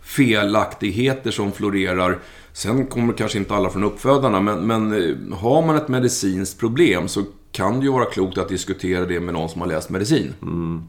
felaktigheter 0.02 1.30
som 1.30 1.52
florerar. 1.52 2.18
Sen 2.52 2.86
kommer 2.86 3.12
kanske 3.12 3.38
inte 3.38 3.54
alla 3.54 3.70
från 3.70 3.84
uppfödarna, 3.84 4.40
men, 4.40 4.66
men 4.66 4.92
eh, 4.92 5.36
har 5.38 5.66
man 5.66 5.76
ett 5.76 5.88
medicinskt 5.88 6.60
problem 6.60 7.08
så 7.08 7.22
kan 7.52 7.80
det 7.80 7.86
ju 7.86 7.92
vara 7.92 8.04
klokt 8.04 8.38
att 8.38 8.48
diskutera 8.48 9.04
det 9.04 9.20
med 9.20 9.34
någon 9.34 9.48
som 9.48 9.60
har 9.60 9.68
läst 9.68 9.90
medicin. 9.90 10.34
Mm. 10.42 10.82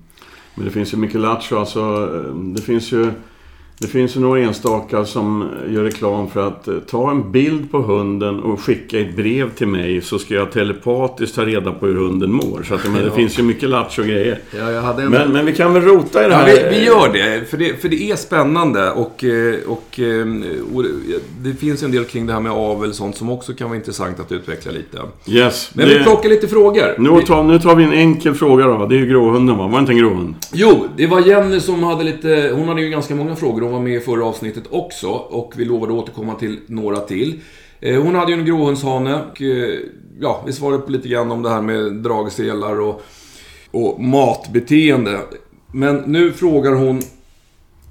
Men 0.56 0.66
det 0.66 0.72
finns 0.72 0.94
ju 0.94 0.98
mycket 0.98 1.22
lattjo, 1.22 1.58
alltså. 1.58 1.80
Eh, 1.80 2.36
det 2.36 2.62
finns 2.62 2.92
ju... 2.92 3.12
Det 3.84 3.88
finns 3.92 4.16
ju 4.16 4.20
några 4.20 4.40
enstaka 4.42 5.06
som 5.06 5.50
gör 5.70 5.84
reklam 5.84 6.30
för 6.30 6.48
att 6.48 6.68
eh, 6.68 6.74
ta 6.90 7.12
en 7.12 7.32
bild 7.32 7.72
på 7.72 7.78
hunden 7.82 8.40
och 8.40 8.60
skicka 8.62 9.00
ett 9.00 9.16
brev 9.16 9.50
till 9.56 9.68
mig 9.68 10.02
så 10.02 10.20
ska 10.20 10.34
jag 10.34 10.52
telepatiskt 10.52 11.36
ta 11.36 11.46
reda 11.46 11.72
på 11.72 11.86
hur 11.86 11.96
hunden 11.96 12.32
mår. 12.32 12.64
Så 12.68 12.74
att, 12.76 12.84
men, 12.84 12.94
det 12.94 13.08
Ja. 13.08 13.12
finns 13.16 13.40
ju 13.40 13.44
mycket 13.44 13.70
lattjo 13.70 14.04
grejer. 14.04 14.40
Ja, 14.58 15.02
en... 15.02 15.10
Men, 15.10 15.32
men 15.32 15.46
vi 15.46 15.56
kan 15.56 15.74
väl 15.74 15.84
rota 15.84 16.20
i 16.26 16.30
det 16.30 16.30
Ja, 16.34 16.38
här. 16.38 16.70
vi, 16.72 16.80
vi 16.80 16.86
gör 16.86 17.14
det 17.14 17.50
för, 17.50 17.58
det, 17.58 17.82
för 17.82 17.90
det 17.90 18.12
är 18.12 18.16
spännande 18.16 18.92
och, 18.92 19.24
eh, 19.24 19.56
och, 19.68 20.00
eh, 20.00 20.26
och 20.74 20.84
det- 20.84 21.50
det 21.50 21.54
finns 21.60 21.84
en 21.84 21.92
del 21.92 22.04
kring 22.06 22.26
det 22.28 22.34
här 22.34 22.40
med 22.40 22.52
avel 22.52 22.90
och 22.90 22.96
sånt 22.96 23.16
som 23.18 23.30
också 23.30 23.54
kan 23.54 23.68
vara 23.68 23.78
intressant 23.78 24.20
att 24.20 24.32
utveckla 24.32 24.72
lite. 24.72 24.98
Yes. 25.28 25.72
Men 25.74 25.88
det, 25.90 25.98
vi 25.98 26.04
plockar 26.04 26.30
lite 26.30 26.48
frågor. 26.48 26.96
nu, 26.98 27.22
tar, 27.22 27.44
nu 27.44 27.60
tar 27.60 27.76
vi 27.76 27.84
en 27.84 27.94
enkel 27.94 28.34
fråga 28.34 28.66
då. 28.68 28.86
Det 28.86 28.96
är 28.96 29.00
ju 29.00 29.06
gråhunden 29.06 29.58
va? 29.58 29.64
Var 29.68 29.74
det 29.74 29.80
inte 29.80 29.92
en 29.92 29.98
gråhund? 29.98 30.36
Jo, 30.54 30.88
det 30.98 31.08
var 31.08 31.20
Jenny 31.20 31.60
som 31.60 31.84
hade 31.84 32.04
lite... 32.04 32.52
Hon 32.56 32.68
hade 32.68 32.82
ju 32.82 32.90
ganska 32.90 33.16
många 33.16 33.36
frågor. 33.36 33.62
Hon 33.74 33.82
var 33.82 33.90
med 33.90 33.98
i 33.98 34.00
förra 34.00 34.26
avsnittet 34.26 34.64
också. 34.70 35.10
Och 35.10 35.54
vi 35.58 35.66
lovade 35.66 35.94
återkomma 35.94 36.36
till 36.36 36.60
några 36.68 37.00
till. 37.00 37.40
Eh, 37.80 38.02
hon 38.04 38.16
hade 38.16 38.32
ju 38.32 38.40
en 38.40 38.46
gråhundshane. 38.46 39.16
Och, 39.16 39.42
eh, 39.42 39.80
ja, 40.20 40.44
vi 40.46 40.54
svarade 40.54 40.80
på 40.80 40.92
lite 40.92 41.08
grann 41.08 41.32
om 41.32 41.42
det 41.42 41.50
här 41.50 41.62
med 41.62 41.94
dragselar 41.94 42.80
och, 42.80 43.02
och 43.72 44.04
matbeteende. 44.04 45.20
Men 45.72 45.96
nu 45.96 46.32
frågar 46.32 46.72
hon 46.72 47.02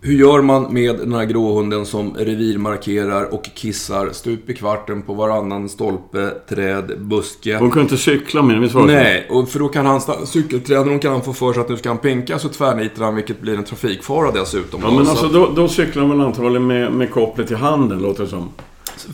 hur 0.04 0.14
gör 0.14 0.42
man 0.42 0.74
med 0.74 0.96
den 0.98 1.12
här 1.12 1.24
gråhunden 1.24 1.86
som 1.86 2.14
revirmarkerar 2.16 3.34
och 3.34 3.44
kissar 3.54 4.10
stup 4.12 4.50
i 4.50 4.54
kvarten 4.54 5.02
på 5.02 5.14
varannan 5.14 5.68
stolpe, 5.68 6.30
träd, 6.48 6.92
buske? 6.98 7.56
Hon 7.56 7.70
kunde 7.70 7.82
inte 7.82 7.96
cykla 7.96 8.42
med 8.42 8.62
den? 8.62 8.86
Nej, 8.86 9.26
och 9.30 9.48
för 9.48 9.58
då 9.58 9.68
kan 9.68 9.86
han, 9.86 10.00
cykeltränaren 10.26 10.98
kan 10.98 11.12
han 11.12 11.22
få 11.22 11.32
för 11.32 11.52
sig 11.52 11.60
att 11.60 11.68
nu 11.68 11.76
ska 11.76 11.88
han 11.88 11.98
pinka 11.98 12.38
så 12.38 12.48
tvärnitar 12.48 13.04
han 13.04 13.14
vilket 13.14 13.40
blir 13.40 13.56
en 13.56 13.64
trafikfara 13.64 14.30
dessutom. 14.30 14.80
Ja, 14.84 14.90
men 14.90 15.04
Så 15.04 15.10
alltså 15.10 15.28
då, 15.28 15.50
då 15.56 15.68
cyklar 15.68 16.06
man 16.06 16.20
antagligen 16.20 16.66
med, 16.66 16.92
med 16.92 17.10
kopplet 17.10 17.50
i 17.50 17.54
handen, 17.54 17.98
låter 17.98 18.22
det 18.22 18.30
som. 18.30 18.48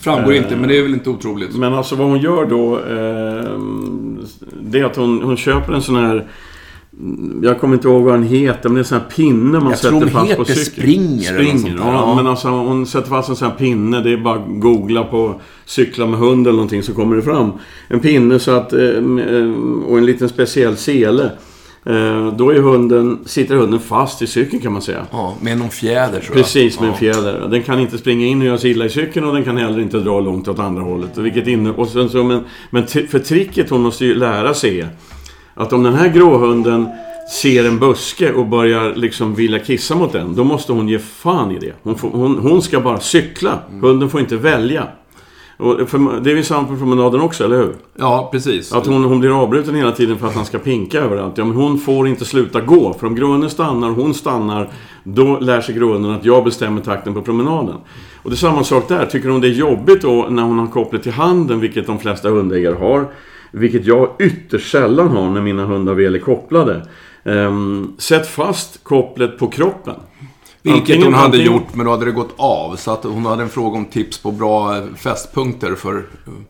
Framgår 0.01 0.35
inte, 0.35 0.57
men 0.57 0.69
det 0.69 0.79
är 0.79 0.83
väl 0.83 0.95
inte 0.95 1.11
otroligt. 1.11 1.57
Men 1.57 1.75
alltså 1.75 1.97
vad 1.97 2.07
hon 2.07 2.19
gör 2.19 2.45
då, 2.47 2.77
eh, 2.77 3.59
det 4.61 4.79
är 4.79 4.85
att 4.85 4.97
hon, 4.97 5.23
hon 5.23 5.37
köper 5.37 5.73
en 5.73 5.83
sån 5.83 5.97
här... 5.97 6.29
Jag 7.43 7.61
kommer 7.61 7.75
inte 7.75 7.89
ihåg 7.89 8.03
vad 8.03 8.15
den 8.15 8.23
heter, 8.23 8.69
men 8.69 8.75
det 8.75 8.79
är 8.79 8.83
en 8.83 8.85
sån 8.85 8.99
här 8.99 9.07
pinne 9.17 9.61
man 9.61 9.71
Jag 9.71 9.79
sätter 9.79 10.01
tror 10.01 10.09
fast 10.09 10.37
på 10.37 10.43
heter 10.43 10.55
cykeln. 10.55 10.87
Springer 10.87 11.35
eller 11.35 11.53
något 11.53 11.61
Springer, 11.61 11.77
sånt 11.77 11.87
där, 11.87 11.93
ja. 11.93 12.15
Men 12.17 12.27
alltså 12.27 12.49
hon 12.49 12.87
sätter 12.87 13.09
fast 13.09 13.29
en 13.29 13.37
sån 13.37 13.49
här 13.49 13.57
pinne. 13.57 14.01
Det 14.01 14.13
är 14.13 14.17
bara 14.17 14.35
att 14.35 14.47
googla 14.49 15.05
på 15.05 15.41
cykla 15.65 16.07
med 16.07 16.19
hund 16.19 16.47
eller 16.47 16.57
någonting 16.57 16.83
så 16.83 16.95
kommer 16.95 17.17
det 17.17 17.23
fram. 17.23 17.53
En 17.89 18.01
pinne 18.01 18.39
så 18.39 18.51
att, 18.51 18.73
eh, 18.73 18.79
och 19.87 19.99
en 19.99 20.07
liten 20.07 20.29
speciell 20.29 20.77
sele. 20.77 21.31
Eh, 21.85 22.33
då 22.33 22.51
är 22.51 22.61
hunden, 22.61 23.19
sitter 23.25 23.57
hunden 23.57 23.81
fast 23.81 24.23
i 24.23 24.27
cykeln 24.27 24.63
kan 24.63 24.73
man 24.73 24.83
säga. 24.83 25.07
Ja, 25.11 25.35
med 25.41 25.59
någon 25.59 25.71
fjäder 25.71 26.21
tror 26.21 26.37
Precis, 26.37 26.81
med 26.81 26.87
en 26.89 26.93
ja. 26.93 26.99
fjäder. 26.99 27.49
Den 27.51 27.63
kan 27.63 27.81
inte 27.81 27.99
springa 27.99 28.27
in 28.27 28.41
och 28.41 28.47
göra 28.47 28.59
sig 28.59 28.71
illa 28.71 28.85
i 28.85 28.91
cykeln 28.91 29.27
och 29.27 29.35
den 29.35 29.45
kan 29.45 29.57
heller 29.57 29.81
inte 29.81 29.99
dra 29.99 30.21
långt 30.21 30.49
åt 30.49 30.59
andra 30.59 30.83
hållet. 30.83 31.19
Vilket 31.19 31.47
inne, 31.47 31.71
och 31.71 31.89
sen 31.89 32.09
så, 32.09 32.25
men, 32.25 32.45
men 32.71 32.87
för 32.87 33.19
tricket 33.19 33.71
hon 33.71 33.81
måste 33.83 34.05
ju 34.05 34.15
lära 34.15 34.55
sig 34.55 34.81
är 34.81 34.89
att 35.59 35.73
om 35.73 35.83
den 35.83 35.95
här 35.95 36.09
gråhunden 36.09 36.89
ser 37.43 37.65
en 37.65 37.79
buske 37.79 38.33
och 38.33 38.47
börjar 38.47 38.95
liksom 38.95 39.35
vilja 39.35 39.59
kissa 39.59 39.95
mot 39.95 40.13
den, 40.13 40.35
då 40.35 40.45
måste 40.45 40.73
hon 40.73 40.89
ge 40.89 40.99
fan 40.99 41.51
i 41.53 41.59
det. 41.59 41.73
Hon, 41.83 41.95
får, 41.95 42.11
hon, 42.11 42.39
hon 42.39 42.63
ska 42.63 42.81
bara 42.81 43.01
cykla. 43.01 43.59
Hunden 43.83 44.11
får 44.11 44.21
inte 44.21 44.37
välja. 44.37 44.87
Och 45.57 45.89
för, 45.89 46.21
det 46.21 46.31
är 46.31 46.37
ju 46.37 46.43
samma 46.43 46.69
på 46.69 46.77
promenaden 46.77 47.21
också, 47.21 47.45
eller 47.45 47.57
hur? 47.57 47.75
Ja, 47.99 48.29
precis. 48.33 48.73
Att 48.73 48.87
hon, 48.87 49.05
hon 49.05 49.21
blir 49.21 49.43
avbruten 49.43 49.75
hela 49.75 49.93
tiden 49.93 50.19
för 50.19 50.27
att 50.27 50.35
han 50.35 50.45
ska 50.45 50.59
pinka 50.59 51.01
överallt. 51.01 51.39
Ja, 51.39 51.45
men 51.45 51.57
hon 51.57 51.79
får 51.79 52.09
inte 52.09 52.25
sluta 52.25 52.61
gå. 52.61 52.93
För 53.01 53.07
om 53.07 53.15
gråhunden 53.15 53.51
stannar, 53.51 53.91
hon 53.91 54.15
stannar, 54.15 54.69
då 55.05 55.39
lär 55.39 55.61
sig 55.61 55.75
gråhunden 55.75 56.13
att 56.13 56.25
jag 56.25 56.45
bestämmer 56.45 56.81
takten 56.81 57.15
på 57.15 57.23
promenaden. 57.23 57.77
Och 58.23 58.31
det 58.31 58.35
är 58.35 58.37
samma 58.37 58.65
sak 58.65 58.89
där. 58.89 59.07
Tycker 59.07 59.29
hon 59.29 59.41
det 59.41 59.49
är 59.49 59.53
jobbigt 59.53 60.03
då 60.03 60.27
när 60.31 60.43
hon 60.43 60.59
har 60.59 60.67
kopplet 60.67 61.03
till 61.03 61.13
handen, 61.13 61.61
vilket 61.61 61.87
de 61.87 61.99
flesta 61.99 62.29
hundägare 62.29 62.75
har, 62.75 63.07
vilket 63.53 63.87
jag 63.87 64.11
ytterst 64.19 64.71
sällan 64.71 65.09
har 65.09 65.31
när 65.31 65.41
mina 65.41 65.65
hundar 65.67 65.95
väl 65.95 66.15
är 66.15 66.19
kopplade. 66.19 66.87
Ehm, 67.25 67.93
sätt 67.99 68.27
fast 68.27 68.85
kopplet 68.85 69.39
på 69.39 69.47
kroppen. 69.47 69.95
Vilket 70.63 70.81
Antingen- 70.81 71.03
hon 71.05 71.15
hade 71.15 71.25
antingen- 71.25 71.53
gjort, 71.53 71.75
men 71.75 71.87
då 71.87 71.93
hade 71.93 72.05
det 72.05 72.11
gått 72.13 72.35
av. 72.37 72.77
Så 72.77 72.91
att 72.93 73.05
hon 73.05 73.27
hade 73.27 73.43
en 73.43 73.49
fråga 73.49 73.79
om 73.79 73.85
tips 73.85 74.19
på 74.19 74.31
bra 74.33 74.77
eh, 74.77 74.83
fästpunkter 74.97 75.75
för... 75.75 76.03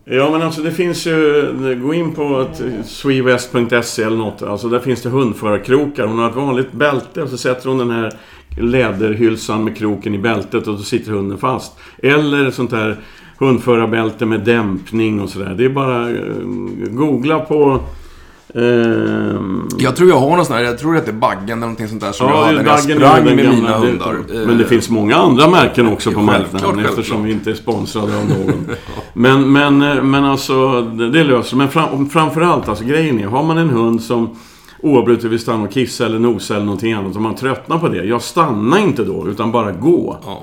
Ja 0.05 0.31
men 0.31 0.43
alltså 0.43 0.63
det 0.63 0.73
finns 0.73 1.07
ju, 1.07 1.79
gå 1.83 1.95
in 1.95 2.15
på 2.15 2.47
swewest.se 2.85 4.03
eller 4.03 4.17
något. 4.17 4.43
Alltså 4.43 4.69
där 4.69 4.79
finns 4.79 5.03
det 5.03 5.09
hundförarkrokar. 5.09 6.07
Hon 6.07 6.19
har 6.19 6.29
ett 6.31 6.37
vanligt 6.37 6.73
bälte 6.73 7.23
och 7.23 7.29
så 7.29 7.37
sätter 7.39 7.69
hon 7.69 7.79
den 7.79 7.91
här 7.91 8.13
läderhylsan 8.61 9.65
med 9.65 9.77
kroken 9.77 10.15
i 10.15 10.19
bältet 10.19 10.67
och 10.67 10.79
så 10.79 10.85
sitter 10.85 11.13
hunden 11.13 11.39
fast. 11.39 11.73
Eller 12.03 12.51
sånt 12.51 12.73
här 12.73 12.97
hundförarbälte 13.39 14.27
med 14.27 14.41
dämpning 14.41 15.21
och 15.21 15.29
sådär. 15.29 15.55
Det 15.59 15.65
är 15.65 15.69
bara 15.69 16.11
eh, 16.11 16.17
googla 16.91 17.39
på... 17.39 17.81
ehm, 18.55 19.69
Jag 19.79 19.97
tror 19.97 20.09
jag 20.09 20.17
har 20.21 20.37
någon 20.37 20.45
sån 20.47 20.57
här, 20.57 20.63
jag 20.63 20.79
tror 20.79 20.97
att 20.97 21.05
det 21.05 21.11
är 21.11 21.15
Baggen 21.15 21.45
eller 21.49 21.57
någonting 21.61 21.89
sånt 21.89 22.01
där 22.01 22.13
som 22.13 22.27
jag 22.29 22.37
Ja, 22.37 22.45
hade 22.45 22.63
när 22.63 22.65
jag 22.71 22.81
sprang 22.81 23.25
med 23.25 23.39
gamla- 23.39 23.53
mina 23.53 23.69
det- 23.81 23.87
hundar. 23.87 24.17
Men 24.47 24.59
det 24.59 24.65
Eh, 24.65 24.69
finns 24.69 24.91
många 24.91 25.17
andra 25.17 25.49
märken 25.51 25.89
också 25.93 26.13
på 26.13 26.21
marknaden 26.21 26.61
självklart. 26.61 26.85
eftersom 26.91 27.25
vi 27.25 27.33
inte 27.33 27.51
är 27.51 27.55
sponsrade 27.55 28.19
av 28.19 28.29
någon. 28.29 28.53
men, 29.13 29.53
men, 29.53 29.79
men 30.11 30.25
alltså, 30.25 30.83
det, 30.83 31.11
det 31.11 31.25
löser 31.25 31.57
Men 31.57 31.69
fram, 31.69 32.09
framförallt, 32.09 32.69
alltså 32.69 32.85
grejen 32.85 33.19
är, 33.21 33.27
har 33.27 33.43
man 33.43 33.59
en 33.59 33.71
hund 33.71 34.03
som 34.03 34.31
oavbrutet 34.83 35.25
vill 35.31 35.39
stanna 35.41 35.65
och 35.65 35.73
kissa 35.73 36.07
eller 36.07 36.19
nosa 36.19 36.55
eller 36.55 36.65
någonting 36.67 36.93
annat 36.93 37.17
och 37.17 37.23
man 37.23 37.35
tröttnar 37.35 37.79
på 37.79 37.89
det. 37.89 38.05
Jag 38.05 38.23
stannar 38.23 38.79
inte 38.79 39.05
då, 39.05 39.29
utan 39.29 39.53
bara 39.53 39.73
gå. 39.73 40.17
Ja. 40.27 40.43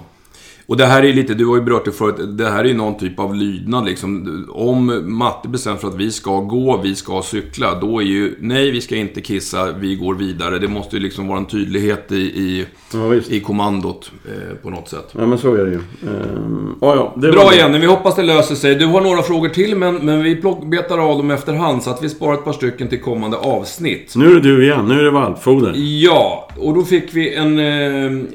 Och 0.67 0.77
det 0.77 0.85
här 0.85 1.03
är 1.03 1.13
lite, 1.13 1.33
du 1.33 1.45
har 1.45 1.55
ju 1.55 1.61
berört 1.61 1.85
det 1.85 1.91
förut, 1.91 2.37
det 2.37 2.49
här 2.49 2.59
är 2.59 2.67
ju 2.67 2.73
någon 2.73 2.97
typ 2.97 3.19
av 3.19 3.35
lydnad 3.35 3.85
liksom. 3.85 4.45
Om 4.51 5.01
matte 5.17 5.47
bestämmer 5.47 5.77
för 5.77 5.87
att 5.87 5.95
vi 5.95 6.11
ska 6.11 6.39
gå, 6.39 6.79
vi 6.83 6.95
ska 6.95 7.21
cykla, 7.21 7.79
då 7.79 7.99
är 7.99 8.05
ju 8.05 8.35
nej, 8.39 8.71
vi 8.71 8.81
ska 8.81 8.95
inte 8.95 9.21
kissa, 9.21 9.71
vi 9.71 9.95
går 9.95 10.15
vidare. 10.15 10.59
Det 10.59 10.67
måste 10.67 10.95
ju 10.95 11.01
liksom 11.01 11.27
vara 11.27 11.37
en 11.37 11.45
tydlighet 11.45 12.11
i, 12.11 12.15
i, 12.15 12.65
Ja, 12.93 13.15
i 13.29 13.39
kommandot 13.39 14.11
eh, 14.25 14.55
på 14.55 14.69
något 14.69 14.89
sätt. 14.89 15.09
Ja, 15.11 15.25
men 15.25 15.37
så 15.37 15.53
är 15.53 15.65
det 15.65 15.71
ju. 15.71 15.79
Ehm, 16.09 16.75
ja, 16.81 16.95
ja, 16.95 17.13
det 17.17 17.31
Bra 17.31 17.49
det. 17.49 17.55
Jenny, 17.55 17.79
vi 17.79 17.85
hoppas 17.85 18.15
det 18.15 18.23
löser 18.23 18.55
sig. 18.55 18.75
Du 18.75 18.85
har 18.85 19.01
några 19.01 19.21
frågor 19.21 19.49
till, 19.49 19.77
men, 19.77 19.95
men 19.95 20.23
vi 20.23 20.35
plock, 20.35 20.65
betar 20.65 20.97
av 20.97 21.17
dem 21.17 21.31
efterhand 21.31 21.83
så 21.83 21.89
att 21.89 22.03
vi 22.03 22.09
sparar 22.09 22.33
ett 22.33 22.43
par 22.43 22.53
stycken 22.53 22.87
till 22.87 23.01
kommande 23.01 23.37
avsnitt. 23.37 24.13
Nu 24.15 24.31
är 24.31 24.35
det 24.35 24.41
du 24.41 24.63
igen, 24.63 24.85
nu 24.87 24.99
är 24.99 25.03
det 25.03 25.11
valpfoder. 25.11 25.73
Ja, 25.75 26.49
och 26.57 26.73
då 26.73 26.83
fick 26.83 27.13
vi 27.13 27.35
en... 27.35 27.59
Eh, 27.59 28.25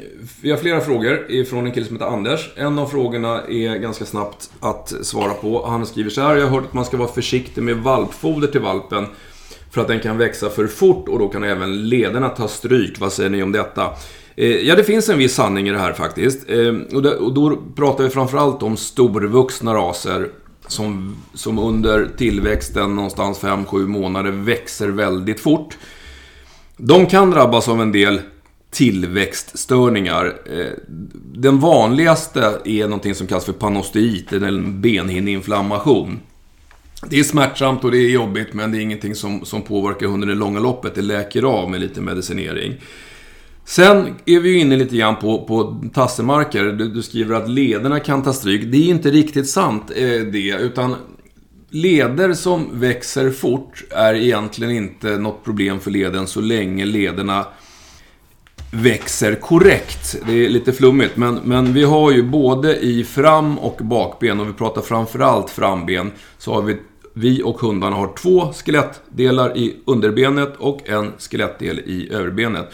vi 0.40 0.50
har 0.50 0.58
flera 0.58 0.80
frågor 0.80 1.30
ifrån 1.30 1.66
en 1.66 1.72
kille 1.72 1.86
som 1.86 1.96
heter 1.96 2.06
Anders. 2.06 2.50
En 2.56 2.78
av 2.78 2.86
frågorna 2.86 3.42
är 3.42 3.76
ganska 3.76 4.04
snabbt 4.04 4.50
att 4.60 4.94
svara 5.02 5.32
på. 5.32 5.66
Han 5.66 5.86
skriver 5.86 6.10
så 6.10 6.20
här. 6.20 6.36
Jag 6.36 6.46
har 6.46 6.50
hört 6.50 6.64
att 6.64 6.72
man 6.72 6.84
ska 6.84 6.96
vara 6.96 7.08
försiktig 7.08 7.62
med 7.62 7.76
valpfoder 7.76 8.48
till 8.48 8.60
valpen. 8.60 9.06
För 9.70 9.80
att 9.80 9.88
den 9.88 10.00
kan 10.00 10.18
växa 10.18 10.50
för 10.50 10.66
fort 10.66 11.08
och 11.08 11.18
då 11.18 11.28
kan 11.28 11.44
även 11.44 11.88
lederna 11.88 12.28
ta 12.28 12.48
stryk. 12.48 13.00
Vad 13.00 13.12
säger 13.12 13.30
ni 13.30 13.42
om 13.42 13.52
detta? 13.52 13.90
Eh, 14.36 14.56
ja, 14.56 14.76
det 14.76 14.84
finns 14.84 15.08
en 15.08 15.18
viss 15.18 15.34
sanning 15.34 15.68
i 15.68 15.70
det 15.70 15.78
här 15.78 15.92
faktiskt. 15.92 16.50
Eh, 16.50 16.96
och, 16.96 17.04
och 17.06 17.34
då 17.34 17.58
pratar 17.76 18.04
vi 18.04 18.10
framförallt 18.10 18.62
om 18.62 18.76
storvuxna 18.76 19.74
raser. 19.74 20.28
Som, 20.66 21.16
som 21.34 21.58
under 21.58 22.08
tillväxten 22.16 22.96
någonstans 22.96 23.40
5-7 23.40 23.86
månader 23.86 24.30
växer 24.30 24.88
väldigt 24.88 25.40
fort. 25.40 25.78
De 26.76 27.06
kan 27.06 27.30
drabbas 27.30 27.68
av 27.68 27.80
en 27.80 27.92
del 27.92 28.20
tillväxtstörningar. 28.70 30.24
Eh, 30.46 30.72
den 31.34 31.58
vanligaste 31.58 32.58
är 32.64 32.84
någonting 32.84 33.14
som 33.14 33.26
kallas 33.26 33.44
för 33.44 33.52
panosteit, 33.52 34.32
eller 34.32 34.48
en 34.48 34.80
benhinneinflammation. 34.80 36.20
Det 37.08 37.18
är 37.18 37.24
smärtsamt 37.24 37.84
och 37.84 37.90
det 37.90 37.98
är 37.98 38.10
jobbigt, 38.10 38.52
men 38.52 38.72
det 38.72 38.78
är 38.78 38.80
ingenting 38.80 39.14
som, 39.14 39.44
som 39.44 39.62
påverkar 39.62 40.06
hunden 40.06 40.30
i 40.30 40.32
det 40.32 40.38
långa 40.38 40.60
loppet. 40.60 40.94
Det 40.94 41.02
läker 41.02 41.42
av 41.42 41.70
med 41.70 41.80
lite 41.80 42.00
medicinering. 42.00 42.74
Sen 43.64 44.14
är 44.26 44.40
vi 44.40 44.48
ju 44.50 44.58
inne 44.58 44.76
lite 44.76 44.96
grann 44.96 45.16
på, 45.16 45.44
på 45.44 45.80
tassemarker. 45.94 46.64
Du, 46.64 46.88
du 46.88 47.02
skriver 47.02 47.34
att 47.34 47.50
lederna 47.50 48.00
kan 48.00 48.22
ta 48.22 48.32
stryk. 48.32 48.72
Det 48.72 48.76
är 48.76 48.90
inte 48.90 49.10
riktigt 49.10 49.48
sant 49.48 49.90
eh, 49.96 50.20
det, 50.32 50.58
utan 50.60 50.96
leder 51.70 52.32
som 52.32 52.80
växer 52.80 53.30
fort 53.30 53.84
är 53.90 54.14
egentligen 54.14 54.72
inte 54.72 55.18
något 55.18 55.44
problem 55.44 55.80
för 55.80 55.90
leden 55.90 56.26
så 56.26 56.40
länge 56.40 56.84
lederna 56.84 57.46
växer 58.70 59.34
korrekt. 59.34 60.16
Det 60.26 60.44
är 60.44 60.48
lite 60.48 60.72
flummigt, 60.72 61.16
men, 61.16 61.34
men 61.34 61.72
vi 61.72 61.84
har 61.84 62.10
ju 62.10 62.22
både 62.22 62.76
i 62.76 63.04
fram 63.04 63.58
och 63.58 63.76
bakben, 63.84 64.40
och 64.40 64.48
vi 64.48 64.52
pratar 64.52 64.82
framförallt 64.82 65.50
framben, 65.50 66.12
så 66.38 66.54
har 66.54 66.62
vi, 66.62 66.76
vi 67.14 67.42
och 67.42 67.60
hundarna 67.60 67.96
har 67.96 68.12
två 68.16 68.52
skelettdelar 68.52 69.56
i 69.56 69.76
underbenet 69.86 70.56
och 70.58 70.88
en 70.88 71.12
skelettdel 71.18 71.78
i 71.78 72.12
överbenet. 72.12 72.70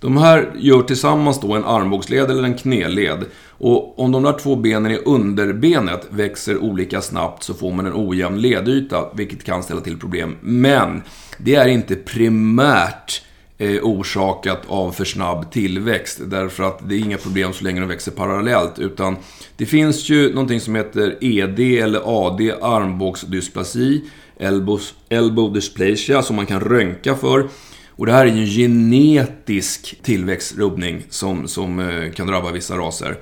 De 0.00 0.16
här 0.16 0.52
gör 0.58 0.82
tillsammans 0.82 1.40
då 1.40 1.54
en 1.54 1.64
armbågsled 1.64 2.30
eller 2.30 2.42
en 2.42 2.54
knäled. 2.54 3.24
Och 3.48 3.98
om 3.98 4.12
de 4.12 4.22
där 4.22 4.32
två 4.32 4.56
benen 4.56 4.92
i 4.92 4.96
underbenet 4.96 6.06
växer 6.10 6.58
olika 6.58 7.00
snabbt 7.00 7.42
så 7.42 7.54
får 7.54 7.72
man 7.72 7.86
en 7.86 7.92
ojämn 7.94 8.40
ledyta, 8.40 9.08
vilket 9.14 9.44
kan 9.44 9.62
ställa 9.62 9.80
till 9.80 9.98
problem. 9.98 10.36
Men 10.40 11.02
det 11.38 11.54
är 11.54 11.68
inte 11.68 11.96
primärt 11.96 13.22
eh, 13.60 13.82
orsakat 13.82 14.62
av 14.66 14.92
för 14.92 15.04
snabb 15.04 15.52
tillväxt. 15.52 16.20
Därför 16.24 16.62
att 16.62 16.88
det 16.88 16.94
är 16.94 16.98
inga 16.98 17.16
problem 17.16 17.52
så 17.52 17.64
länge 17.64 17.80
de 17.80 17.88
växer 17.88 18.12
parallellt. 18.12 18.78
Utan 18.78 19.16
det 19.56 19.66
finns 19.66 20.08
ju 20.08 20.34
någonting 20.34 20.60
som 20.60 20.74
heter 20.74 21.16
ED 21.20 21.60
eller 21.60 22.00
AD, 22.04 22.52
armbågsdysplasi, 22.62 24.04
elbows, 24.38 24.94
elbow 25.08 25.52
dysplasia, 25.52 26.22
som 26.22 26.36
man 26.36 26.46
kan 26.46 26.60
röntga 26.60 27.14
för. 27.14 27.48
Och 27.88 28.06
det 28.06 28.12
här 28.12 28.26
är 28.26 28.30
ju 28.30 28.40
en 28.40 28.46
genetisk 28.46 30.02
tillväxtrubbning 30.02 31.02
som, 31.10 31.48
som 31.48 31.80
eh, 31.80 32.12
kan 32.12 32.26
drabba 32.26 32.52
vissa 32.52 32.76
raser. 32.76 33.16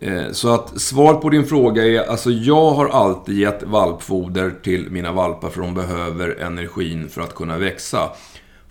Eh, 0.00 0.30
så 0.32 0.54
att 0.54 0.80
svaret 0.80 1.20
på 1.20 1.30
din 1.30 1.44
fråga 1.44 1.84
är, 1.84 2.10
alltså 2.10 2.30
jag 2.30 2.70
har 2.70 2.88
alltid 2.88 3.38
gett 3.38 3.62
valpfoder 3.62 4.54
till 4.62 4.90
mina 4.90 5.12
valpar 5.12 5.50
för 5.50 5.60
de 5.60 5.74
behöver 5.74 6.40
energin 6.40 7.08
för 7.08 7.20
att 7.20 7.34
kunna 7.34 7.58
växa. 7.58 8.10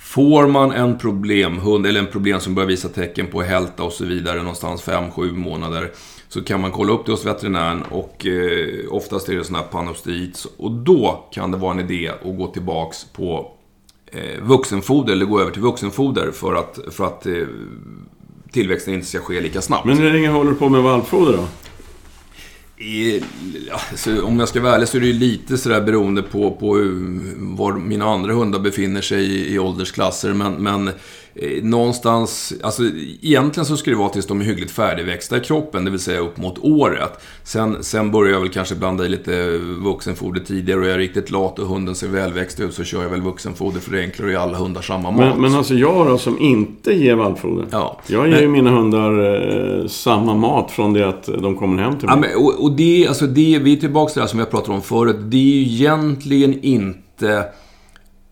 Får 0.04 0.48
man 0.48 0.72
en 0.72 0.98
problemhund, 0.98 1.86
eller 1.86 2.00
en 2.00 2.08
problem 2.08 2.40
som 2.40 2.56
börjar 2.56 2.68
visa 2.68 2.90
tecken 2.90 3.28
på 3.28 3.42
hälta 3.42 3.84
och 3.84 3.94
så 3.94 4.06
vidare, 4.06 4.38
någonstans 4.38 4.88
5-7 4.88 5.34
månader, 5.34 5.92
så 6.30 6.44
kan 6.44 6.62
man 6.62 6.72
kolla 6.72 6.94
upp 6.94 7.06
det 7.06 7.12
hos 7.12 7.26
veterinären 7.26 7.82
och 7.82 8.26
eh, 8.26 8.68
oftast 8.90 9.30
är 9.30 9.36
det 9.36 9.44
sån 9.44 9.56
här 9.56 9.64
panosterit. 9.64 10.46
Och 10.58 10.72
då 10.72 11.30
kan 11.32 11.52
det 11.52 11.58
vara 11.58 11.72
en 11.72 11.80
idé 11.80 12.10
att 12.10 12.38
gå 12.38 12.48
tillbaks 12.48 13.04
på 13.04 13.52
eh, 14.12 14.42
vuxenfoder, 14.42 15.14
eller 15.14 15.26
gå 15.26 15.42
över 15.42 15.52
till 15.52 15.62
vuxenfoder 15.62 16.32
för 16.32 16.56
att, 16.56 16.80
för 16.92 17.06
att 17.06 17.26
eh, 17.26 17.34
tillväxten 18.52 18.94
inte 18.94 19.08
ska 19.08 19.20
ske 19.20 19.42
lika 19.42 19.62
snabbt. 19.62 19.86
Men 19.86 19.98
hur 19.98 20.14
länge 20.14 20.30
håller 20.30 20.52
du 20.52 20.58
på 20.58 20.70
med 20.70 20.82
valpfoder 20.82 21.34
då? 21.34 21.48
Alltså, 23.92 24.22
om 24.22 24.40
jag 24.40 24.50
ska 24.50 24.62
vara 24.62 24.76
ärlig 24.76 24.88
så 24.88 24.98
är 24.98 25.02
det 25.02 25.08
ju 25.08 25.14
lite 25.14 25.58
sådär 25.58 25.82
beroende 25.82 26.22
på, 26.22 26.52
på 26.52 26.68
var 27.38 27.74
mina 27.74 28.06
andra 28.06 28.34
hundar 28.34 28.60
befinner 28.60 29.02
sig 29.02 29.24
i, 29.24 29.54
i 29.54 29.60
åldersklasser. 29.60 30.34
Men, 30.34 30.54
men 30.54 30.88
eh, 30.88 30.94
någonstans, 31.62 32.54
alltså 32.64 32.84
egentligen 33.22 33.66
så 33.66 33.78
ska 33.78 33.92
det 33.92 33.98
vara 33.98 34.10
tills 34.10 34.28
de 34.28 34.42
är 34.42 34.46
hyggligt 34.46 34.72
färdigväxta 34.72 35.38
i 35.38 35.40
kroppen, 35.40 35.86
det 35.86 35.92
vill 35.92 36.00
säga 36.00 36.20
upp 36.20 36.38
mot 36.38 36.60
året. 36.62 37.12
Sen, 37.44 37.84
sen 37.84 38.12
börjar 38.12 38.34
jag 38.34 38.40
väl 38.40 38.50
kanske 38.50 38.76
blanda 38.76 39.06
i 39.06 39.10
lite 39.10 39.58
vuxenfoder 39.84 40.42
tidigare 40.42 40.80
och 40.80 40.86
jag 40.86 40.94
är 40.94 40.98
riktigt 40.98 41.32
lat 41.32 41.60
och 41.60 41.68
hunden 41.68 41.96
ser 41.96 42.08
välväxt 42.08 42.60
ut 42.60 42.74
så 42.74 42.84
kör 42.84 43.04
jag 43.04 43.10
väl 43.10 43.22
vuxenfoder 43.22 43.80
för 43.80 43.92
det 43.92 44.00
är 44.00 44.04
enklare 44.04 44.28
att 44.28 44.34
ge 44.34 44.40
alla 44.40 44.58
hundar 44.58 44.82
samma 44.82 45.12
mat. 45.12 45.20
Men, 45.20 45.42
men 45.42 45.56
alltså 45.56 45.74
jag 45.74 46.08
då 46.08 46.18
som 46.18 46.40
inte 46.40 46.94
ger 46.94 47.16
valpfoder. 47.16 47.66
Ja. 47.72 48.00
Jag 48.08 48.28
ger 48.30 48.42
ju 48.42 48.48
mina 48.48 48.72
hundar 48.72 49.12
eh, 49.82 49.88
samma 49.88 50.34
mat 50.36 50.72
från 50.72 50.94
det 50.94 51.08
att 51.10 51.26
de 51.26 51.56
kommer 51.58 51.84
hem 51.84 52.00
till 52.00 52.08
Ja, 52.10 52.16
mig. 52.16 52.30
men, 52.30 52.44
och, 52.46 52.64
och 52.64 52.72
det, 52.72 53.08
alltså 53.08 53.28
det, 53.28 53.60
vi 53.60 53.74
är 53.74 53.78
tillbaka 53.78 54.10
till 54.14 54.20
det 54.20 54.24
här 54.24 54.30
som 54.30 54.40
jag 54.40 54.52
pratade 54.52 54.74
om 54.74 54.82
förut. 54.82 55.16
Det 55.20 55.38
är 55.38 55.56
ju 55.56 55.62
egentligen 55.62 56.64
inte 56.64 57.46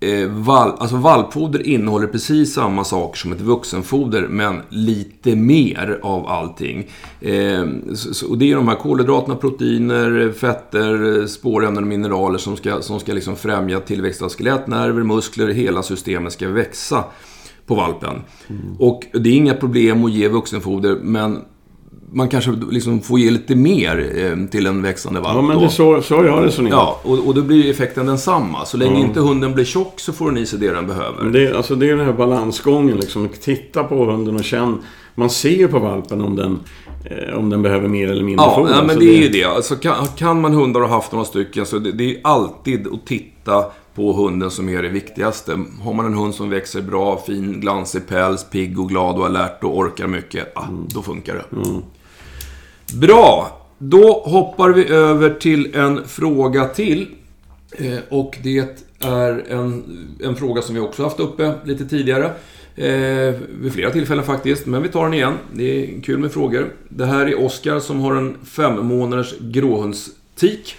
eh, 0.01 0.27
val, 0.27 0.72
alltså 0.79 0.96
valpfoder 0.96 1.67
innehåller 1.67 2.08
precis 2.08 2.53
samma 2.53 2.84
saker 2.84 3.17
som 3.17 3.31
ett 3.31 3.41
vuxenfoder, 3.41 4.27
men 4.27 4.62
lite 4.70 5.36
mer 5.36 6.00
av 6.03 6.27
allting. 6.27 6.89
Eh, 7.22 7.65
så, 7.93 8.29
och 8.29 8.38
det 8.38 8.51
är 8.51 8.55
de 8.55 8.67
här 8.67 8.75
kolhydraterna, 8.75 9.36
proteiner, 9.36 10.31
fetter, 10.31 11.27
spårämnen 11.27 11.84
och 11.84 11.88
mineraler 11.88 12.38
som 12.38 12.58
ska, 12.58 12.81
som 12.81 13.00
ska 13.00 13.13
liksom 13.13 13.36
främja 13.36 13.79
tillväxt 13.79 14.22
av 14.22 14.29
skelett, 14.29 14.67
nerver, 14.67 15.03
muskler, 15.03 15.48
hela 15.48 15.84
systemet 15.84 16.34
ska 16.34 16.50
växa 16.50 17.03
på 17.65 17.75
valpen. 17.75 18.22
Mm. 18.50 18.75
Och 18.79 19.05
det 19.13 19.29
är 19.29 19.34
inga 19.34 19.53
problem 19.53 20.05
att 20.05 20.12
ge 20.12 20.27
vuxenfoder, 20.27 20.98
men 21.01 21.41
man 22.13 22.30
kanske 22.30 22.51
liksom 22.72 23.01
får 23.01 23.20
ge 23.20 23.32
lite 23.32 23.56
mer 23.56 24.13
eh, 24.15 24.48
till 24.48 24.65
en 24.65 24.82
växande 24.82 25.20
valp. 25.20 25.36
Ja, 25.36 25.41
men 25.41 25.60
det 25.60 25.65
är 25.65 25.70
så, 25.70 26.01
så 26.01 26.13
jag 26.13 26.46
resonerar. 26.46 26.75
Ja, 26.75 27.00
och, 27.03 27.27
och 27.27 27.36
då 27.36 27.41
blir 27.41 27.72
effekten 27.72 28.06
densamma. 28.06 28.65
Så 28.65 28.77
länge 28.77 28.96
mm. 28.96 29.08
inte 29.08 29.20
hunden 29.20 29.53
blir 29.53 29.65
tjock 29.65 30.00
så 30.00 30.13
får 30.13 30.25
den 30.25 30.38
i 30.38 30.46
sig 30.46 30.60
det 30.60 30.72
den 30.72 30.88
behöver. 30.88 31.24
Men 31.24 31.32
det, 31.32 31.58
alltså 31.58 31.75
det 31.75 31.89
är 31.89 31.96
den 31.96 32.06
här 32.06 32.13
balansgången 32.13 32.98
liksom. 32.98 33.30
Titta 33.41 33.84
på 33.84 34.06
hunden 34.06 34.36
och 34.36 34.44
känn. 34.44 34.77
Man 35.15 35.30
ser 35.30 35.50
ju 35.50 35.68
på 35.68 35.80
valpen 35.80 36.22
om 36.22 36.36
den, 36.36 36.60
eh, 37.06 37.38
om 37.38 37.50
den 37.50 37.62
behöver 37.62 37.88
mer 37.88 38.12
eller 38.12 38.24
mindre 38.24 38.46
ja, 38.46 38.56
foder. 38.56 38.74
Ja, 38.74 38.84
men 38.84 39.00
det, 39.00 39.06
det 39.06 39.18
är 39.18 39.22
ju 39.22 39.30
det. 39.30 39.44
Alltså, 39.44 39.75
kan, 39.75 40.08
kan 40.08 40.41
man 40.41 40.53
hundar 40.53 40.82
och 40.82 40.89
haft 40.89 41.12
några 41.12 41.25
stycken 41.25 41.65
så 41.65 41.80
det, 41.80 41.91
det 41.91 42.15
är 42.15 42.22
alltid 42.24 42.88
att 42.88 43.06
titta 43.06 43.65
på 43.96 44.13
hunden 44.13 44.51
som 44.51 44.70
är 44.70 44.82
det 44.82 44.89
viktigaste. 44.89 45.60
Har 45.84 45.94
man 45.94 46.06
en 46.06 46.13
hund 46.13 46.36
som 46.36 46.50
växer 46.50 46.82
bra, 46.82 47.22
fin, 47.27 47.60
glansig 47.60 48.08
päls, 48.08 48.50
pigg 48.50 48.80
och 48.80 48.89
glad 48.89 49.18
och 49.18 49.25
alert 49.25 49.63
och 49.63 49.77
orkar 49.77 50.08
mycket, 50.08 50.51
ah, 50.56 50.68
mm. 50.68 50.86
då 50.94 51.01
funkar 51.01 51.34
det. 51.34 51.56
Mm. 51.56 51.82
Bra! 52.94 53.58
Då 53.78 54.14
hoppar 54.26 54.70
vi 54.70 54.88
över 54.88 55.30
till 55.30 55.76
en 55.76 56.08
fråga 56.08 56.66
till. 56.66 57.08
Eh, 57.72 57.98
och 58.10 58.38
det 58.44 58.84
är 59.00 59.44
en, 59.50 59.84
en 60.24 60.36
fråga 60.36 60.62
som 60.62 60.76
vi 60.76 60.82
också 60.82 61.04
haft 61.04 61.20
uppe 61.20 61.54
lite 61.64 61.86
tidigare. 61.86 62.26
Eh, 62.76 63.36
vid 63.62 63.74
flera 63.74 63.92
tillfällen 63.92 64.24
faktiskt, 64.24 64.66
men 64.66 64.84
vi 64.84 64.90
tar 64.90 65.04
den 65.04 65.14
igen. 65.14 65.34
Det 65.54 65.64
är 65.64 66.02
kul 66.02 66.20
med 66.20 66.32
frågor. 66.32 66.74
Det 66.90 67.06
här 67.06 67.26
är 67.26 67.46
Oskar 67.46 67.80
som 67.80 68.00
har 68.00 68.16
en 68.16 68.38
fem 68.46 68.86
månaders 68.86 69.34
gråhundstik. 69.40 70.76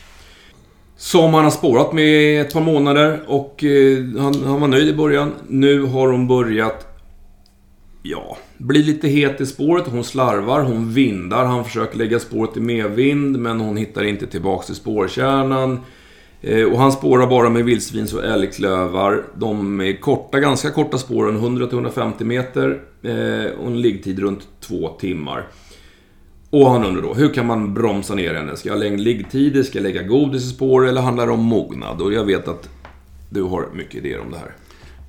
Som 0.97 1.35
han 1.35 1.45
har 1.45 1.51
spårat 1.51 1.93
med 1.93 2.41
ett 2.41 2.53
par 2.53 2.61
månader 2.61 3.21
och 3.27 3.65
eh, 3.65 4.05
han, 4.19 4.45
han 4.45 4.61
var 4.61 4.69
nöjd 4.69 4.89
i 4.89 4.95
början. 4.95 5.33
Nu 5.49 5.83
har 5.83 6.09
hon 6.09 6.29
börjat 6.29 6.87
ja, 8.03 8.37
blir 8.63 8.85
lite 8.85 9.09
het 9.09 9.41
i 9.41 9.47
spåret. 9.47 9.87
Hon 9.87 10.05
slarvar, 10.05 10.61
hon 10.61 10.93
vindar. 10.93 11.45
Han 11.45 11.65
försöker 11.65 11.99
lägga 11.99 12.19
spåret 12.19 12.57
i 12.57 12.61
medvind, 12.61 13.39
men 13.39 13.61
hon 13.61 13.77
hittar 13.77 14.05
inte 14.05 14.27
tillbaks 14.27 14.67
till 14.67 14.75
spårkärnan. 14.75 15.81
Eh, 16.41 16.65
och 16.65 16.79
han 16.79 16.93
spårar 16.93 17.27
bara 17.27 17.51
med 17.51 17.65
vildsvins 17.65 18.15
och 18.15 18.25
älgklövar. 18.25 19.25
De 19.35 19.81
är 19.81 20.01
korta, 20.01 20.41
ganska 20.41 20.71
korta 20.71 20.99
spåren, 20.99 21.39
100-150 21.39 22.25
meter. 22.25 22.83
Eh, 23.03 23.61
och 23.61 23.67
en 23.67 23.81
liggtid 23.81 24.19
runt 24.19 24.49
två 24.61 24.89
timmar. 24.89 25.47
Och 26.51 26.71
han 26.71 26.85
undrar 26.85 27.03
då, 27.03 27.15
hur 27.15 27.29
kan 27.29 27.47
man 27.47 27.75
bromsa 27.75 28.15
ner 28.15 28.35
henne? 28.35 28.57
Ska 28.57 28.69
jag 28.69 28.79
lägga 28.79 28.97
liggtider? 28.97 29.63
Ska 29.63 29.79
jag 29.79 29.83
lägga 29.83 30.03
godis 30.03 30.45
i 30.45 30.49
spår? 30.49 30.89
Eller 30.89 31.01
handlar 31.01 31.27
det 31.27 31.33
om 31.33 31.45
mognad? 31.45 32.01
Och 32.01 32.13
jag 32.13 32.25
vet 32.25 32.49
att 32.49 32.69
du 33.31 33.43
har 33.43 33.69
mycket 33.75 33.95
idéer 33.95 34.21
om 34.21 34.31
det 34.31 34.39
här. 34.39 34.53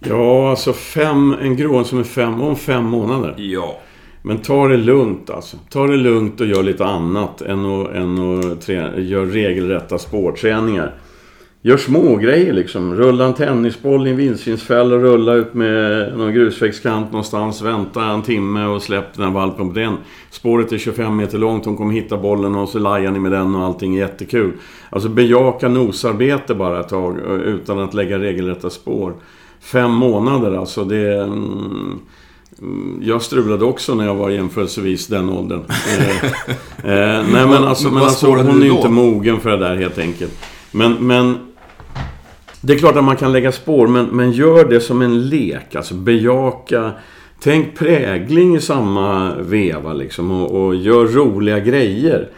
Ja, 0.10 0.50
alltså 0.50 0.74
fem, 0.74 1.36
en 1.42 1.56
grån 1.56 1.86
som 1.86 2.00
är 2.00 2.04
fem, 2.04 2.42
om 2.42 2.56
fem 2.56 2.84
månader. 2.84 3.36
Ja. 3.38 3.80
Men 4.22 4.38
ta 4.38 4.68
det 4.68 4.78
lugnt 4.78 5.30
alltså. 5.30 5.58
Ta 5.70 5.88
det 5.88 5.98
lugnt 5.98 6.42
och 6.42 6.48
gör 6.48 6.64
lite 6.64 6.86
annat 6.86 7.42
än 7.42 7.66
att, 7.66 7.92
än 7.92 8.40
att 8.40 8.62
träna, 8.62 8.98
gör 8.98 9.26
regelrätta 9.26 9.98
spårträningar. 9.98 10.94
Gör 11.66 11.78
små 11.78 12.16
grejer 12.16 12.54
liksom. 12.54 12.96
Rulla 12.96 13.26
en 13.26 13.34
tennisboll 13.34 14.08
i 14.08 14.10
en 14.10 14.18
vildsvinsfälla 14.18 14.96
och 14.96 15.02
rulla 15.02 15.34
ut 15.34 15.54
med 15.54 16.14
någon 16.18 16.34
grusvägskant 16.34 17.12
någonstans. 17.12 17.62
Vänta 17.62 18.04
en 18.04 18.22
timme 18.22 18.66
och 18.66 18.82
släpp 18.82 19.14
den 19.14 19.26
här 19.26 19.32
valpen 19.32 19.68
på 19.68 19.80
den. 19.80 19.98
Spåret 20.32 20.72
är 20.72 20.78
25 20.78 21.16
meter 21.16 21.38
långt, 21.38 21.66
hon 21.66 21.78
kommer 21.78 21.94
hitta 21.94 22.18
bollen 22.18 22.56
och 22.56 22.70
så 22.70 22.80
lajar 22.80 23.12
ni 23.12 23.20
med 23.20 23.32
den 23.32 23.56
och 23.56 23.66
allting 23.66 23.96
är 23.96 24.00
jättekul. 24.00 24.52
Alltså 24.90 25.10
bejaka 25.10 25.70
nosarbete 25.70 26.56
bara 26.56 26.80
ett 26.80 26.90
tag 26.90 27.20
utan 27.46 27.80
att 27.80 27.94
lägga 27.94 28.20
regelrätta 28.20 28.70
spår. 28.70 29.14
Fem 29.63 29.91
månader 29.91 30.58
alltså, 30.58 30.84
det... 30.84 31.24
Mm, 31.24 31.99
jag 33.02 33.21
strulade 33.21 33.65
också 33.65 33.95
när 33.95 34.06
jag 34.06 34.15
var 34.15 34.30
jämförelsevis 34.30 35.08
den 35.08 35.30
åldern. 35.30 35.63
eh, 36.84 36.91
eh, 36.91 37.26
nej 37.32 37.47
men 37.47 37.63
alltså, 37.63 37.89
men 37.89 38.04
alltså 38.04 38.28
hon 38.28 38.62
är 38.62 38.65
ju 38.65 38.71
inte 38.71 38.89
mogen 38.89 39.39
för 39.39 39.49
det 39.49 39.58
där 39.58 39.76
helt 39.76 39.97
enkelt. 39.97 40.34
Men, 40.71 40.93
men 40.93 41.38
det 42.62 42.73
är 42.73 42.78
klart 42.78 42.95
att 42.95 43.04
man 43.04 43.15
kan 43.15 43.32
lägga 43.32 43.52
spår, 43.52 43.88
men, 43.88 44.06
men 44.06 44.32
gör 44.32 44.65
det 44.65 44.80
som 44.80 45.02
en 45.02 45.30
lek. 45.30 45.76
Alltså 45.76 45.93
bejaka... 45.93 46.91
Tänk 47.39 47.78
prägling 47.78 48.56
i 48.56 48.62
samma 48.62 49.36
veva 49.36 49.93
liksom 49.93 50.32
och, 50.32 50.65
och 50.65 50.76
gör 50.76 51.08
roliga 51.08 51.60
grejer. 51.60 52.30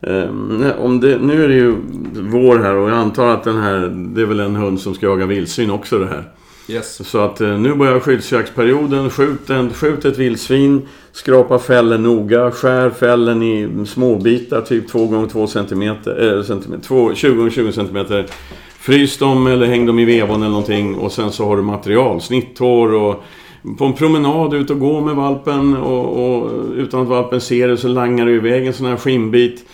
Um, 0.00 0.72
om 0.78 1.00
det, 1.00 1.18
nu 1.18 1.44
är 1.44 1.48
det 1.48 1.54
ju 1.54 1.76
vår 2.12 2.58
här 2.58 2.74
och 2.74 2.90
jag 2.90 2.98
antar 2.98 3.26
att 3.26 3.44
den 3.44 3.56
här, 3.56 3.78
det 4.14 4.22
är 4.22 4.26
väl 4.26 4.40
en 4.40 4.56
hund 4.56 4.80
som 4.80 4.94
ska 4.94 5.06
jaga 5.06 5.26
vildsvin 5.26 5.70
också 5.70 5.98
det 5.98 6.06
här. 6.06 6.32
Yes. 6.72 7.08
Så 7.08 7.18
att 7.18 7.40
eh, 7.40 7.58
nu 7.58 7.74
börjar 7.74 8.00
skyddsjaktsperioden. 8.00 9.10
Skjut, 9.10 9.50
en, 9.50 9.70
skjut 9.70 10.04
ett 10.04 10.18
vildsvin, 10.18 10.88
skrapa 11.12 11.58
fällen 11.58 12.02
noga, 12.02 12.50
skär 12.50 12.90
fällen 12.90 13.42
i 13.42 13.86
småbitar, 13.86 14.60
typ 14.60 14.88
2 14.88 15.24
x 15.24 15.32
2 15.32 15.46
cm, 15.46 15.82
äh, 15.82 16.42
centimeter 16.42 17.14
20 17.14 17.46
x 17.46 17.54
20 17.54 17.72
cm. 17.72 18.24
Frys 18.78 19.18
dem 19.18 19.46
eller 19.46 19.66
häng 19.66 19.86
dem 19.86 19.98
i 19.98 20.04
vevon 20.04 20.42
eller 20.42 20.50
någonting 20.50 20.94
och 20.94 21.12
sen 21.12 21.32
så 21.32 21.46
har 21.46 21.56
du 21.56 21.62
material. 21.62 22.20
Snitthår 22.20 22.94
och 22.94 23.24
på 23.78 23.84
en 23.84 23.92
promenad 23.92 24.54
ut 24.54 24.70
och 24.70 24.78
gå 24.78 25.00
med 25.00 25.14
valpen 25.14 25.76
och, 25.76 26.36
och 26.36 26.50
utan 26.76 27.02
att 27.02 27.08
valpen 27.08 27.40
ser 27.40 27.68
det 27.68 27.76
så 27.76 27.88
langar 27.88 28.26
du 28.26 28.34
iväg 28.34 28.66
en 28.66 28.72
sån 28.72 28.86
här 28.86 28.96
skinnbit 28.96 29.64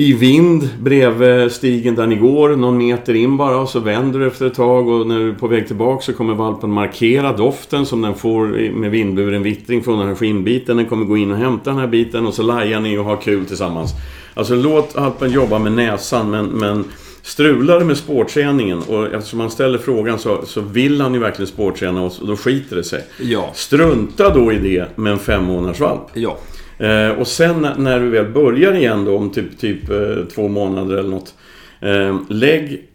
i 0.00 0.12
vind 0.12 0.68
bredvid 0.80 1.52
stigen 1.52 1.94
där 1.94 2.06
ni 2.06 2.16
går, 2.16 2.56
någon 2.56 2.78
meter 2.78 3.14
in 3.14 3.36
bara 3.36 3.56
och 3.56 3.68
så 3.68 3.80
vänder 3.80 4.18
du 4.18 4.26
efter 4.26 4.46
ett 4.46 4.54
tag 4.54 4.88
och 4.88 5.06
när 5.06 5.18
du 5.18 5.28
är 5.28 5.34
på 5.34 5.48
väg 5.48 5.66
tillbaka 5.66 6.02
så 6.02 6.12
kommer 6.12 6.34
valpen 6.34 6.70
markera 6.70 7.32
doften 7.32 7.86
som 7.86 8.02
den 8.02 8.14
får 8.14 8.46
med 8.72 8.90
vindburen 8.90 9.42
vittring 9.42 9.82
från 9.82 9.98
den 9.98 10.08
här 10.08 10.14
skinnbiten. 10.14 10.76
Den 10.76 10.86
kommer 10.86 11.04
gå 11.04 11.16
in 11.16 11.30
och 11.30 11.36
hämta 11.36 11.70
den 11.70 11.78
här 11.78 11.86
biten 11.86 12.26
och 12.26 12.34
så 12.34 12.42
lajar 12.42 12.80
ni 12.80 12.98
och 12.98 13.04
har 13.04 13.16
kul 13.16 13.46
tillsammans. 13.46 13.90
Alltså 14.34 14.54
låt 14.54 14.96
valpen 14.96 15.30
jobba 15.30 15.58
med 15.58 15.72
näsan 15.72 16.30
men, 16.30 16.46
men 16.46 16.84
strular 17.22 17.84
med 17.84 17.96
spårträningen 17.96 18.78
och 18.78 19.06
eftersom 19.14 19.40
han 19.40 19.50
ställer 19.50 19.78
frågan 19.78 20.18
så, 20.18 20.46
så 20.46 20.60
vill 20.60 21.00
han 21.00 21.14
ju 21.14 21.20
verkligen 21.20 21.46
spårträna 21.46 22.02
och 22.02 22.12
då 22.26 22.36
skiter 22.36 22.76
det 22.76 22.84
sig. 22.84 23.04
Ja. 23.20 23.50
Strunta 23.54 24.34
då 24.34 24.52
i 24.52 24.58
det 24.58 24.98
med 24.98 25.12
en 25.12 25.18
fem 25.18 25.44
månaders 25.44 25.80
valp. 25.80 26.02
Ja. 26.14 26.38
Eh, 26.78 27.10
och 27.10 27.26
sen 27.26 27.66
när 27.76 28.00
du 28.00 28.08
väl 28.08 28.32
börjar 28.32 28.74
igen 28.74 29.04
då 29.04 29.16
om 29.16 29.30
typ, 29.30 29.58
typ 29.58 29.90
eh, 29.90 30.24
två 30.34 30.48
månader 30.48 30.96
eller 30.96 31.10
något. 31.10 31.34
Eh, 31.80 32.18
lägg 32.28 32.88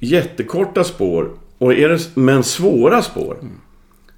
jättekorta 0.00 0.84
spår, 0.84 1.30
och 1.58 1.74
är 1.74 1.88
det, 1.88 2.00
men 2.14 2.44
svåra 2.44 3.02
spår. 3.02 3.36
Mm. 3.40 3.52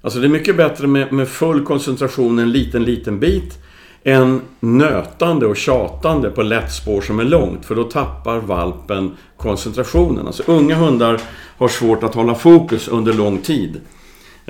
Alltså 0.01 0.19
det 0.19 0.27
är 0.27 0.29
mycket 0.29 0.57
bättre 0.57 0.87
med, 0.87 1.13
med 1.13 1.27
full 1.27 1.65
koncentration 1.65 2.39
en 2.39 2.51
liten, 2.51 2.83
liten 2.83 3.19
bit 3.19 3.57
än 4.03 4.41
nötande 4.59 5.45
och 5.45 5.57
tjatande 5.57 6.29
på 6.29 6.41
lätt 6.41 6.71
spår 6.71 7.01
som 7.01 7.19
är 7.19 7.23
långt. 7.23 7.65
För 7.65 7.75
då 7.75 7.83
tappar 7.83 8.39
valpen 8.39 9.11
koncentrationen. 9.37 10.27
Alltså 10.27 10.43
unga 10.45 10.75
hundar 10.75 11.21
har 11.57 11.67
svårt 11.67 12.03
att 12.03 12.15
hålla 12.15 12.35
fokus 12.35 12.87
under 12.87 13.13
lång 13.13 13.37
tid. 13.37 13.81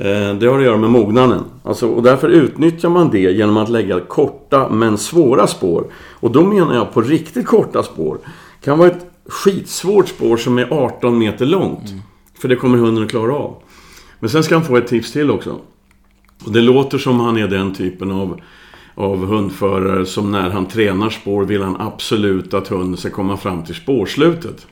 Eh, 0.01 0.33
det 0.35 0.47
har 0.47 0.57
att 0.57 0.65
göra 0.65 0.77
med 0.77 0.89
mognaden. 0.89 1.43
Alltså, 1.63 1.87
och 1.87 2.03
därför 2.03 2.29
utnyttjar 2.29 2.89
man 2.89 3.09
det 3.11 3.19
genom 3.19 3.57
att 3.57 3.69
lägga 3.69 3.99
korta 3.99 4.69
men 4.69 4.97
svåra 4.97 5.47
spår. 5.47 5.83
Och 6.11 6.31
då 6.31 6.43
menar 6.43 6.75
jag 6.75 6.93
på 6.93 7.01
riktigt 7.01 7.45
korta 7.45 7.83
spår. 7.83 8.17
Det 8.59 8.65
kan 8.65 8.77
vara 8.77 8.89
ett 8.89 9.05
skitsvårt 9.27 10.07
spår 10.07 10.37
som 10.37 10.57
är 10.57 10.67
18 10.73 11.17
meter 11.17 11.45
långt. 11.45 11.89
Mm. 11.89 12.01
För 12.41 12.47
det 12.47 12.55
kommer 12.55 12.77
hunden 12.77 13.03
att 13.03 13.09
klara 13.09 13.33
av. 13.33 13.55
Men 14.19 14.29
sen 14.29 14.43
ska 14.43 14.55
han 14.55 14.63
få 14.63 14.77
ett 14.77 14.87
tips 14.87 15.11
till 15.11 15.31
också. 15.31 15.59
Och 16.45 16.51
det 16.51 16.61
låter 16.61 16.97
som 16.97 17.19
han 17.19 17.37
är 17.37 17.47
den 17.47 17.73
typen 17.73 18.11
av, 18.11 18.41
av 18.95 19.25
hundförare 19.25 20.05
som 20.05 20.31
när 20.31 20.49
han 20.49 20.65
tränar 20.65 21.09
spår 21.09 21.45
vill 21.45 21.61
han 21.61 21.75
absolut 21.79 22.53
att 22.53 22.67
hunden 22.67 22.97
ska 22.97 23.09
komma 23.09 23.37
fram 23.37 23.63
till 23.63 23.75
spårslutet. 23.75 24.67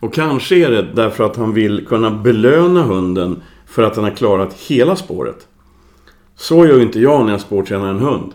Och 0.00 0.14
kanske 0.14 0.56
är 0.56 0.70
det 0.70 0.82
därför 0.82 1.24
att 1.24 1.36
han 1.36 1.54
vill 1.54 1.86
kunna 1.86 2.10
belöna 2.10 2.82
hunden 2.82 3.42
för 3.68 3.82
att 3.82 3.94
den 3.94 4.04
har 4.04 4.10
klarat 4.10 4.54
hela 4.54 4.96
spåret. 4.96 5.48
Så 6.36 6.66
gör 6.66 6.80
inte 6.80 7.00
jag 7.00 7.24
när 7.24 7.32
jag 7.32 7.40
spårtränar 7.40 7.88
en 7.88 7.98
hund. 7.98 8.32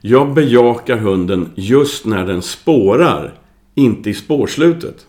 Jag 0.00 0.34
bejakar 0.34 0.96
hunden 0.96 1.48
just 1.54 2.06
när 2.06 2.26
den 2.26 2.42
spårar, 2.42 3.34
inte 3.74 4.10
i 4.10 4.14
spårslutet. 4.14 5.06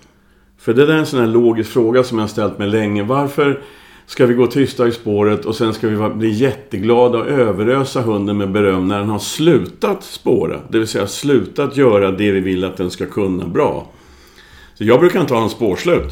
För 0.57 0.73
det 0.73 0.85
där 0.85 0.93
är 0.93 0.97
en 0.97 1.05
sån 1.05 1.19
här 1.19 1.27
logisk 1.27 1.71
fråga 1.71 2.03
som 2.03 2.17
jag 2.17 2.23
har 2.23 2.29
ställt 2.29 2.57
mig 2.57 2.67
länge. 2.67 3.03
Varför 3.03 3.61
ska 4.05 4.25
vi 4.25 4.33
gå 4.33 4.47
tysta 4.47 4.87
i 4.87 4.91
spåret 4.91 5.45
och 5.45 5.55
sen 5.55 5.73
ska 5.73 5.87
vi 5.87 6.09
bli 6.09 6.29
jätteglada 6.29 7.17
och 7.17 7.27
överösa 7.27 8.01
hunden 8.01 8.37
med 8.37 8.51
beröm 8.51 8.87
när 8.87 8.99
den 8.99 9.09
har 9.09 9.19
slutat 9.19 10.03
spåra? 10.03 10.59
Det 10.69 10.79
vill 10.79 10.87
säga 10.87 11.07
slutat 11.07 11.77
göra 11.77 12.11
det 12.11 12.31
vi 12.31 12.39
vill 12.39 12.63
att 12.63 12.77
den 12.77 12.91
ska 12.91 13.05
kunna 13.05 13.47
bra. 13.47 13.87
Så 14.73 14.83
jag 14.83 14.99
brukar 14.99 15.21
inte 15.21 15.33
ha 15.33 15.43
en 15.43 15.49
spårslut. 15.49 16.11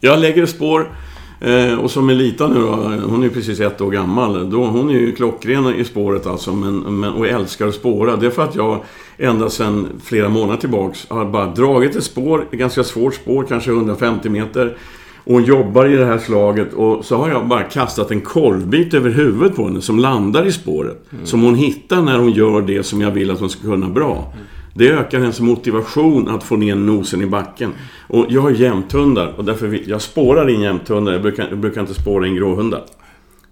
Jag 0.00 0.18
lägger 0.18 0.42
ett 0.42 0.50
spår 0.50 0.90
Eh, 1.40 1.74
och 1.74 1.90
som 1.90 2.06
Melita 2.06 2.48
nu 2.48 2.60
då, 2.60 2.72
hon 3.08 3.22
är 3.22 3.28
precis 3.28 3.60
ett 3.60 3.80
år 3.80 3.90
gammal. 3.90 4.50
Då, 4.50 4.64
hon 4.64 4.90
är 4.90 4.94
ju 4.94 5.12
klockren 5.12 5.74
i 5.74 5.84
spåret 5.84 6.26
alltså, 6.26 6.52
men, 6.52 7.00
men, 7.00 7.12
och 7.12 7.26
älskar 7.26 7.66
att 7.66 7.74
spåra. 7.74 8.16
Det 8.16 8.26
är 8.26 8.30
för 8.30 8.44
att 8.44 8.54
jag 8.54 8.80
ända 9.18 9.50
sedan 9.50 9.86
flera 10.04 10.28
månader 10.28 10.60
tillbaks 10.60 11.06
har 11.10 11.24
bara 11.24 11.46
dragit 11.46 11.96
ett 11.96 12.04
spår, 12.04 12.46
ett 12.52 12.58
ganska 12.58 12.84
svårt 12.84 13.14
spår, 13.14 13.46
kanske 13.48 13.70
150 13.70 14.28
meter. 14.28 14.76
Och 15.24 15.32
hon 15.32 15.44
jobbar 15.44 15.86
i 15.86 15.96
det 15.96 16.04
här 16.04 16.18
slaget 16.18 16.72
och 16.72 17.04
så 17.04 17.16
har 17.16 17.28
jag 17.28 17.48
bara 17.48 17.62
kastat 17.62 18.10
en 18.10 18.20
korvbit 18.20 18.94
över 18.94 19.10
huvudet 19.10 19.56
på 19.56 19.64
henne 19.64 19.80
som 19.80 19.98
landar 19.98 20.46
i 20.46 20.52
spåret. 20.52 21.12
Mm. 21.12 21.26
Som 21.26 21.42
hon 21.42 21.54
hittar 21.54 22.02
när 22.02 22.18
hon 22.18 22.30
gör 22.30 22.62
det 22.62 22.82
som 22.82 23.00
jag 23.00 23.10
vill 23.10 23.30
att 23.30 23.40
hon 23.40 23.50
ska 23.50 23.62
kunna 23.62 23.88
bra. 23.88 24.32
Mm. 24.34 24.46
Det 24.76 24.88
ökar 24.88 25.18
hennes 25.18 25.40
motivation 25.40 26.28
att 26.28 26.44
få 26.44 26.56
ner 26.56 26.74
nosen 26.74 27.22
i 27.22 27.26
backen. 27.26 27.72
Och 28.08 28.26
jag 28.28 28.40
har 28.40 28.50
jämthundar 28.50 29.32
och 29.36 29.44
därför 29.44 29.66
vill, 29.66 29.88
jag 29.88 30.02
spårar 30.02 30.48
in 30.48 30.60
jämthundar. 30.60 31.12
Jag 31.12 31.22
brukar, 31.22 31.48
jag 31.48 31.58
brukar 31.58 31.80
inte 31.80 31.94
spåra 31.94 32.26
in 32.26 32.36
gråhundar. 32.36 32.84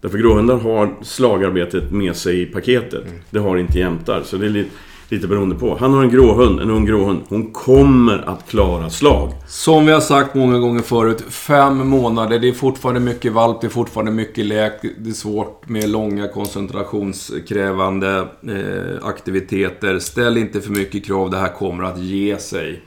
Därför 0.01 0.19
gråhundar 0.19 0.57
har 0.57 0.95
slagarbetet 1.03 1.93
med 1.93 2.17
sig 2.17 2.43
i 2.43 2.47
paketet. 2.47 3.07
Mm. 3.07 3.21
Det 3.31 3.39
har 3.39 3.57
inte 3.57 3.79
jämtar. 3.79 4.23
Så 4.25 4.37
det 4.37 4.47
är 4.47 4.51
lite, 4.51 4.71
lite 5.09 5.27
beroende 5.29 5.55
på. 5.55 5.77
Han 5.81 5.95
har 5.95 6.03
en 6.03 6.11
gråhund, 6.11 6.61
en 6.61 6.71
ung 6.71 6.85
gråhund. 6.85 7.21
Hon 7.29 7.53
kommer 7.53 8.29
att 8.29 8.49
klara 8.49 8.91
slag. 8.91 9.33
Som 9.47 9.87
vi 9.87 9.93
har 9.93 10.01
sagt 10.01 10.35
många 10.35 10.59
gånger 10.59 10.83
förut, 10.83 11.25
fem 11.29 11.89
månader. 11.89 12.39
Det 12.39 12.49
är 12.49 12.53
fortfarande 12.53 13.01
mycket 13.01 13.33
valp, 13.33 13.61
det 13.61 13.67
är 13.67 13.69
fortfarande 13.69 14.13
mycket 14.13 14.47
lek. 14.47 14.73
Det 14.99 15.11
är 15.11 15.15
svårt 15.15 15.69
med 15.69 15.89
långa 15.89 16.29
koncentrationskrävande 16.29 18.19
eh, 18.19 19.07
aktiviteter. 19.09 19.99
Ställ 19.99 20.37
inte 20.37 20.61
för 20.61 20.71
mycket 20.71 21.07
krav, 21.07 21.31
det 21.31 21.37
här 21.37 21.53
kommer 21.53 21.85
att 21.85 21.99
ge 21.99 22.39
sig. 22.39 22.83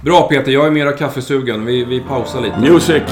Bra 0.00 0.28
Peter, 0.28 0.52
jag 0.52 0.66
är 0.66 0.70
mera 0.70 0.92
kaffesugen. 0.92 1.64
Vi, 1.64 1.84
vi 1.84 2.00
pausar 2.00 2.40
lite. 2.40 2.60
Music! 2.60 3.02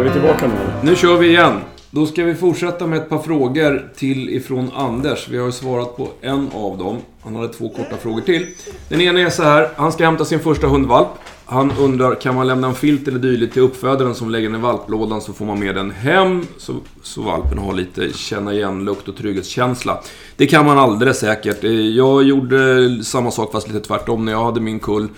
Är 0.00 0.04
vi 0.04 0.10
tillbaka 0.10 0.46
nu 0.46 0.54
Nu 0.90 0.96
kör 0.96 1.16
vi 1.16 1.28
igen. 1.28 1.60
Då 1.90 2.06
ska 2.06 2.24
vi 2.24 2.34
fortsätta 2.34 2.86
med 2.86 2.98
ett 2.98 3.08
par 3.08 3.18
frågor 3.18 3.88
till 3.96 4.30
ifrån 4.30 4.70
Anders. 4.74 5.28
Vi 5.28 5.38
har 5.38 5.46
ju 5.46 5.52
svarat 5.52 5.96
på 5.96 6.08
en 6.20 6.48
av 6.54 6.78
dem. 6.78 6.98
Han 7.22 7.36
hade 7.36 7.48
två 7.48 7.68
korta 7.68 7.96
frågor 7.96 8.20
till. 8.20 8.46
Den 8.88 9.00
ena 9.00 9.20
är 9.20 9.30
så 9.30 9.42
här. 9.42 9.68
Han 9.76 9.92
ska 9.92 10.04
hämta 10.04 10.24
sin 10.24 10.40
första 10.40 10.66
hundvalp. 10.66 11.08
Han 11.44 11.72
undrar, 11.78 12.14
kan 12.14 12.34
man 12.34 12.46
lämna 12.46 12.66
en 12.66 12.74
filt 12.74 13.08
eller 13.08 13.18
dylikt 13.18 13.52
till 13.52 13.62
uppfödaren 13.62 14.14
som 14.14 14.30
lägger 14.30 14.48
den 14.48 14.58
i 14.58 14.62
valplådan 14.62 15.20
så 15.20 15.32
får 15.32 15.44
man 15.44 15.58
med 15.58 15.74
den 15.74 15.90
hem. 15.90 16.46
Så, 16.58 16.74
så 17.02 17.22
valpen 17.22 17.58
har 17.58 17.72
lite 17.72 18.12
känna 18.12 18.54
igen-lukt 18.54 19.08
och 19.08 19.16
trygghetskänsla. 19.16 20.00
Det 20.36 20.46
kan 20.46 20.66
man 20.66 20.78
alldeles 20.78 21.18
säkert. 21.18 21.64
Eh, 21.64 21.70
jag 21.70 22.22
gjorde 22.22 23.04
samma 23.04 23.30
sak 23.30 23.52
fast 23.52 23.68
lite 23.68 23.80
tvärtom. 23.80 24.24
När 24.24 24.32
jag 24.32 24.44
hade 24.44 24.60
min 24.60 24.80
kull 24.80 25.08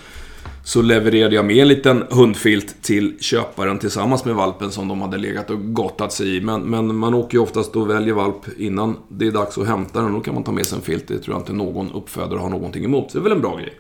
så 0.65 0.83
levererade 0.83 1.35
jag 1.35 1.45
med 1.45 1.57
en 1.57 1.69
liten 1.69 2.05
hundfilt 2.11 2.83
till 2.83 3.17
köparen 3.21 3.79
tillsammans 3.79 4.25
med 4.25 4.35
valpen 4.35 4.71
som 4.71 4.89
de 4.89 5.01
hade 5.01 5.19
legat 5.19 5.51
och 5.51 5.75
gottat 5.75 6.13
sig 6.13 6.37
i. 6.37 6.41
Men, 6.41 6.63
men 6.63 6.97
man 6.97 7.15
åker 7.15 7.39
ju 7.39 7.43
oftast 7.43 7.77
och 7.77 7.91
väljer 7.91 8.15
valp 8.15 8.47
innan 8.59 8.97
det 9.09 9.27
är 9.27 9.31
dags 9.31 9.59
att 9.59 9.67
hämta 9.67 10.03
den. 10.03 10.13
Då 10.13 10.21
kan 10.21 10.35
man 10.35 10.45
ta 10.45 10.53
med 10.53 10.67
sig 10.67 10.77
en 10.79 10.85
filt. 10.85 11.09
Det 11.09 11.19
tror 11.19 11.35
jag 11.35 11.41
inte 11.41 11.53
någon 11.53 11.93
uppfödare 11.93 12.39
har 12.39 12.51
någonting 12.51 12.85
emot. 12.85 13.11
Så 13.11 13.19
det 13.19 13.21
är 13.21 13.23
väl 13.23 13.33
en 13.33 13.41
bra 13.41 13.57
grej. 13.57 13.79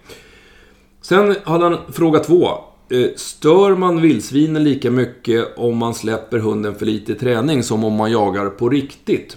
Sen 1.02 1.36
hade 1.44 1.64
han 1.64 1.78
fråga 1.92 2.18
två. 2.18 2.48
Eh, 2.90 3.06
stör 3.16 3.76
man 3.76 4.00
vildsvinen 4.00 4.64
lika 4.64 4.90
mycket 4.90 5.58
om 5.58 5.76
man 5.76 5.94
släpper 5.94 6.38
hunden 6.38 6.74
för 6.74 6.86
lite 6.86 7.14
träning 7.14 7.62
som 7.62 7.84
om 7.84 7.92
man 7.92 8.12
jagar 8.12 8.46
på 8.46 8.68
riktigt? 8.68 9.36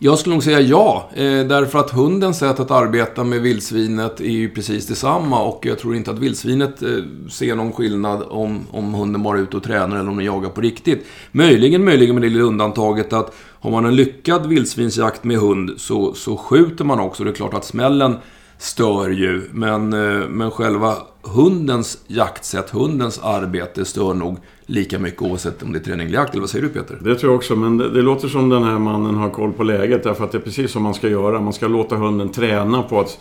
Jag 0.00 0.18
skulle 0.18 0.34
nog 0.34 0.42
säga 0.42 0.60
ja, 0.60 1.10
eh, 1.14 1.22
därför 1.22 1.78
att 1.78 1.90
hundens 1.90 2.38
sätt 2.38 2.60
att 2.60 2.70
arbeta 2.70 3.24
med 3.24 3.40
vildsvinet 3.40 4.20
är 4.20 4.30
ju 4.30 4.50
precis 4.50 4.86
detsamma 4.86 5.42
och 5.42 5.66
jag 5.66 5.78
tror 5.78 5.96
inte 5.96 6.10
att 6.10 6.18
vildsvinet 6.18 6.82
eh, 6.82 6.88
ser 7.30 7.54
någon 7.54 7.72
skillnad 7.72 8.22
om, 8.28 8.66
om 8.70 8.94
hunden 8.94 9.22
bara 9.22 9.38
är 9.38 9.42
ute 9.42 9.56
och 9.56 9.62
tränar 9.62 9.96
eller 9.96 10.10
om 10.10 10.16
den 10.16 10.26
jagar 10.26 10.48
på 10.48 10.60
riktigt. 10.60 11.06
Möjligen, 11.32 11.84
möjligen 11.84 12.14
med 12.14 12.22
det 12.22 12.28
lilla 12.28 12.44
undantaget 12.44 13.12
att 13.12 13.34
har 13.60 13.70
man 13.70 13.84
en 13.84 13.96
lyckad 13.96 14.46
vildsvinsjakt 14.46 15.24
med 15.24 15.38
hund 15.38 15.70
så, 15.76 16.14
så 16.14 16.36
skjuter 16.36 16.84
man 16.84 17.00
också. 17.00 17.24
Det 17.24 17.30
är 17.30 17.34
klart 17.34 17.54
att 17.54 17.64
smällen 17.64 18.16
stör 18.58 19.08
ju, 19.08 19.42
men, 19.52 19.92
eh, 19.92 20.28
men 20.28 20.50
själva 20.50 20.94
hundens 21.22 21.98
jaktsätt, 22.06 22.70
hundens 22.70 23.20
arbete 23.22 23.84
stör 23.84 24.14
nog 24.14 24.38
lika 24.66 24.98
mycket 24.98 25.22
oavsett 25.22 25.62
om 25.62 25.72
det 25.72 25.78
är 25.78 25.82
träning 25.82 26.06
eller 26.06 26.18
jakt. 26.18 26.32
Eller 26.32 26.40
vad 26.40 26.50
säger 26.50 26.64
du 26.64 26.68
Peter? 26.68 26.98
Det 27.00 27.14
tror 27.14 27.32
jag 27.32 27.36
också, 27.36 27.56
men 27.56 27.78
det, 27.78 27.90
det, 27.90 28.02
låter 28.02 28.28
som 28.28 28.48
den 28.48 28.64
här 28.64 28.78
mannen 28.78 29.14
har 29.14 29.30
koll 29.30 29.52
på 29.52 29.62
läget. 29.62 30.04
Därför 30.04 30.24
att 30.24 30.32
det 30.32 30.38
är 30.38 30.42
precis 30.42 30.70
som 30.70 30.82
man 30.82 30.94
ska 30.94 31.08
göra. 31.08 31.40
Man 31.40 31.52
ska 31.52 31.68
låta 31.68 31.96
hunden 31.96 32.28
träna 32.28 32.82
på 32.82 33.00
att... 33.00 33.18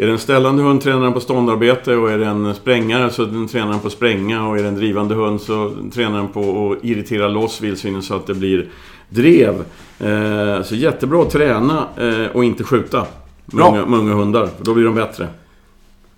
Är 0.00 0.06
det 0.06 0.12
en 0.12 0.18
ställande 0.18 0.62
hund 0.62 0.80
tränar 0.80 1.00
den 1.02 1.12
på 1.12 1.20
ståndarbete 1.20 1.96
och 1.96 2.10
är 2.10 2.18
det 2.18 2.26
en 2.26 2.54
sprängare 2.54 3.10
så 3.10 3.24
den 3.24 3.48
tränar 3.48 3.70
den 3.70 3.80
på 3.80 3.86
att 3.86 3.92
spränga 3.92 4.48
och 4.48 4.58
är 4.58 4.62
det 4.62 4.68
en 4.68 4.74
drivande 4.74 5.14
hund 5.14 5.40
så 5.40 5.72
tränar 5.92 6.18
den 6.18 6.28
på 6.28 6.72
att 6.72 6.84
irritera 6.84 7.28
loss 7.28 7.60
vildsvinen 7.60 8.02
så 8.02 8.16
att 8.16 8.26
det 8.26 8.34
blir 8.34 8.68
drev. 9.08 9.64
Eh, 9.98 10.62
så 10.62 10.74
jättebra 10.74 11.22
att 11.22 11.30
träna 11.30 11.86
eh, 11.96 12.36
och 12.36 12.44
inte 12.44 12.64
skjuta. 12.64 13.06
Många, 13.52 13.86
många 13.86 14.14
hundar, 14.14 14.50
då 14.62 14.74
blir 14.74 14.84
de 14.84 14.94
bättre. 14.94 15.28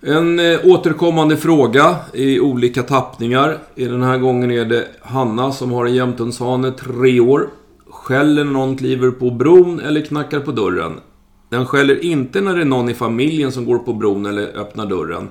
En 0.01 0.39
eh, 0.39 0.59
återkommande 0.63 1.37
fråga 1.37 1.95
i 2.13 2.39
olika 2.39 2.83
tappningar. 2.83 3.57
I 3.75 3.85
den 3.85 4.03
här 4.03 4.17
gången 4.17 4.51
är 4.51 4.65
det 4.65 4.87
Hanna 5.01 5.51
som 5.51 5.71
har 5.71 5.85
en 5.85 5.95
jämthundshane, 5.95 6.71
tre 6.71 7.19
år. 7.19 7.49
Skäller 7.89 8.43
någon 8.43 8.77
kliver 8.77 9.11
på 9.11 9.31
bron 9.31 9.79
eller 9.79 10.01
knackar 10.01 10.39
på 10.39 10.51
dörren. 10.51 10.99
Den 11.49 11.65
skäller 11.65 12.03
inte 12.05 12.41
när 12.41 12.55
det 12.55 12.61
är 12.61 12.65
någon 12.65 12.89
i 12.89 12.93
familjen 12.93 13.51
som 13.51 13.65
går 13.65 13.79
på 13.79 13.93
bron 13.93 14.25
eller 14.25 14.57
öppnar 14.57 14.85
dörren. 14.85 15.29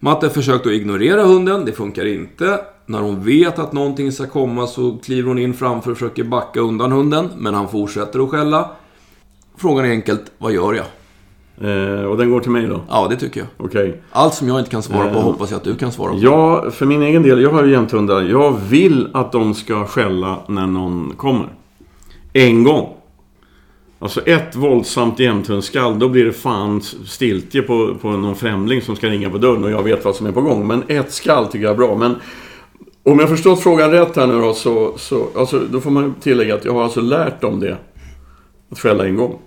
Matte 0.00 0.26
har 0.26 0.30
försökt 0.30 0.66
att 0.66 0.72
ignorera 0.72 1.24
hunden, 1.24 1.64
det 1.64 1.72
funkar 1.72 2.06
inte. 2.06 2.60
När 2.86 3.00
hon 3.00 3.24
vet 3.24 3.58
att 3.58 3.72
någonting 3.72 4.12
ska 4.12 4.26
komma 4.26 4.66
så 4.66 4.98
kliver 5.04 5.28
hon 5.28 5.38
in 5.38 5.54
framför 5.54 5.90
och 5.90 5.96
försöker 5.96 6.24
backa 6.24 6.60
undan 6.60 6.92
hunden, 6.92 7.28
men 7.38 7.54
han 7.54 7.68
fortsätter 7.68 8.24
att 8.24 8.30
skälla. 8.30 8.70
Frågan 9.56 9.84
är 9.84 9.90
enkelt, 9.90 10.22
vad 10.38 10.52
gör 10.52 10.74
jag? 10.74 10.86
Eh, 11.60 12.04
och 12.04 12.16
den 12.16 12.30
går 12.30 12.40
till 12.40 12.50
mig 12.50 12.66
då? 12.66 12.80
Ja, 12.88 13.06
det 13.10 13.16
tycker 13.16 13.40
jag. 13.40 13.48
Okej. 13.56 13.88
Okay. 13.88 14.00
Allt 14.10 14.34
som 14.34 14.48
jag 14.48 14.58
inte 14.58 14.70
kan 14.70 14.82
svara 14.82 15.12
på 15.12 15.18
eh, 15.18 15.24
hoppas 15.24 15.50
jag 15.50 15.58
att 15.58 15.64
du 15.64 15.74
kan 15.74 15.92
svara 15.92 16.12
på. 16.12 16.18
Ja, 16.20 16.70
för 16.70 16.86
min 16.86 17.02
egen 17.02 17.22
del, 17.22 17.42
jag 17.42 17.50
har 17.50 17.64
ju 17.64 17.72
jämthundar. 17.72 18.22
Jag 18.22 18.60
vill 18.68 19.08
att 19.14 19.32
de 19.32 19.54
ska 19.54 19.86
skälla 19.86 20.38
när 20.46 20.66
någon 20.66 21.12
kommer. 21.16 21.48
En 22.32 22.64
gång. 22.64 22.88
Alltså 23.98 24.20
ett 24.20 24.56
våldsamt 24.56 25.18
jämthundskall, 25.18 25.98
då 25.98 26.08
blir 26.08 26.24
det 26.24 26.32
fan 26.32 26.82
stiltje 27.06 27.62
på, 27.62 27.94
på 28.00 28.10
någon 28.10 28.36
främling 28.36 28.82
som 28.82 28.96
ska 28.96 29.08
ringa 29.08 29.30
på 29.30 29.38
dörren 29.38 29.64
och 29.64 29.70
jag 29.70 29.82
vet 29.82 30.04
vad 30.04 30.16
som 30.16 30.26
är 30.26 30.32
på 30.32 30.40
gång. 30.40 30.66
Men 30.66 30.82
ett 30.88 31.12
skall 31.12 31.46
tycker 31.46 31.64
jag 31.64 31.72
är 31.72 31.76
bra. 31.76 31.96
Men 31.96 32.14
om 33.02 33.18
jag 33.18 33.28
förstått 33.28 33.60
frågan 33.60 33.90
rätt 33.90 34.16
här 34.16 34.26
nu 34.26 34.40
då, 34.40 34.54
så, 34.54 34.94
så 34.98 35.26
alltså, 35.36 35.60
då 35.70 35.80
får 35.80 35.90
man 35.90 36.14
tillägga 36.20 36.54
att 36.54 36.64
jag 36.64 36.72
har 36.72 36.84
alltså 36.84 37.00
lärt 37.00 37.40
dem 37.40 37.60
det. 37.60 37.76
Att 38.70 38.78
skälla 38.78 39.06
en 39.06 39.16
gång. 39.16 39.38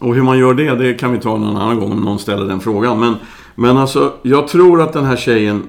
Och 0.00 0.14
hur 0.14 0.22
man 0.22 0.38
gör 0.38 0.54
det, 0.54 0.74
det 0.74 0.94
kan 0.94 1.12
vi 1.12 1.18
ta 1.18 1.36
någon 1.36 1.56
annan 1.56 1.80
gång 1.80 1.92
om 1.92 2.00
någon 2.00 2.18
ställer 2.18 2.46
den 2.46 2.60
frågan. 2.60 3.00
Men, 3.00 3.14
men 3.54 3.76
alltså, 3.76 4.12
jag 4.22 4.48
tror 4.48 4.82
att 4.82 4.92
den 4.92 5.04
här 5.04 5.16
tjejen, 5.16 5.62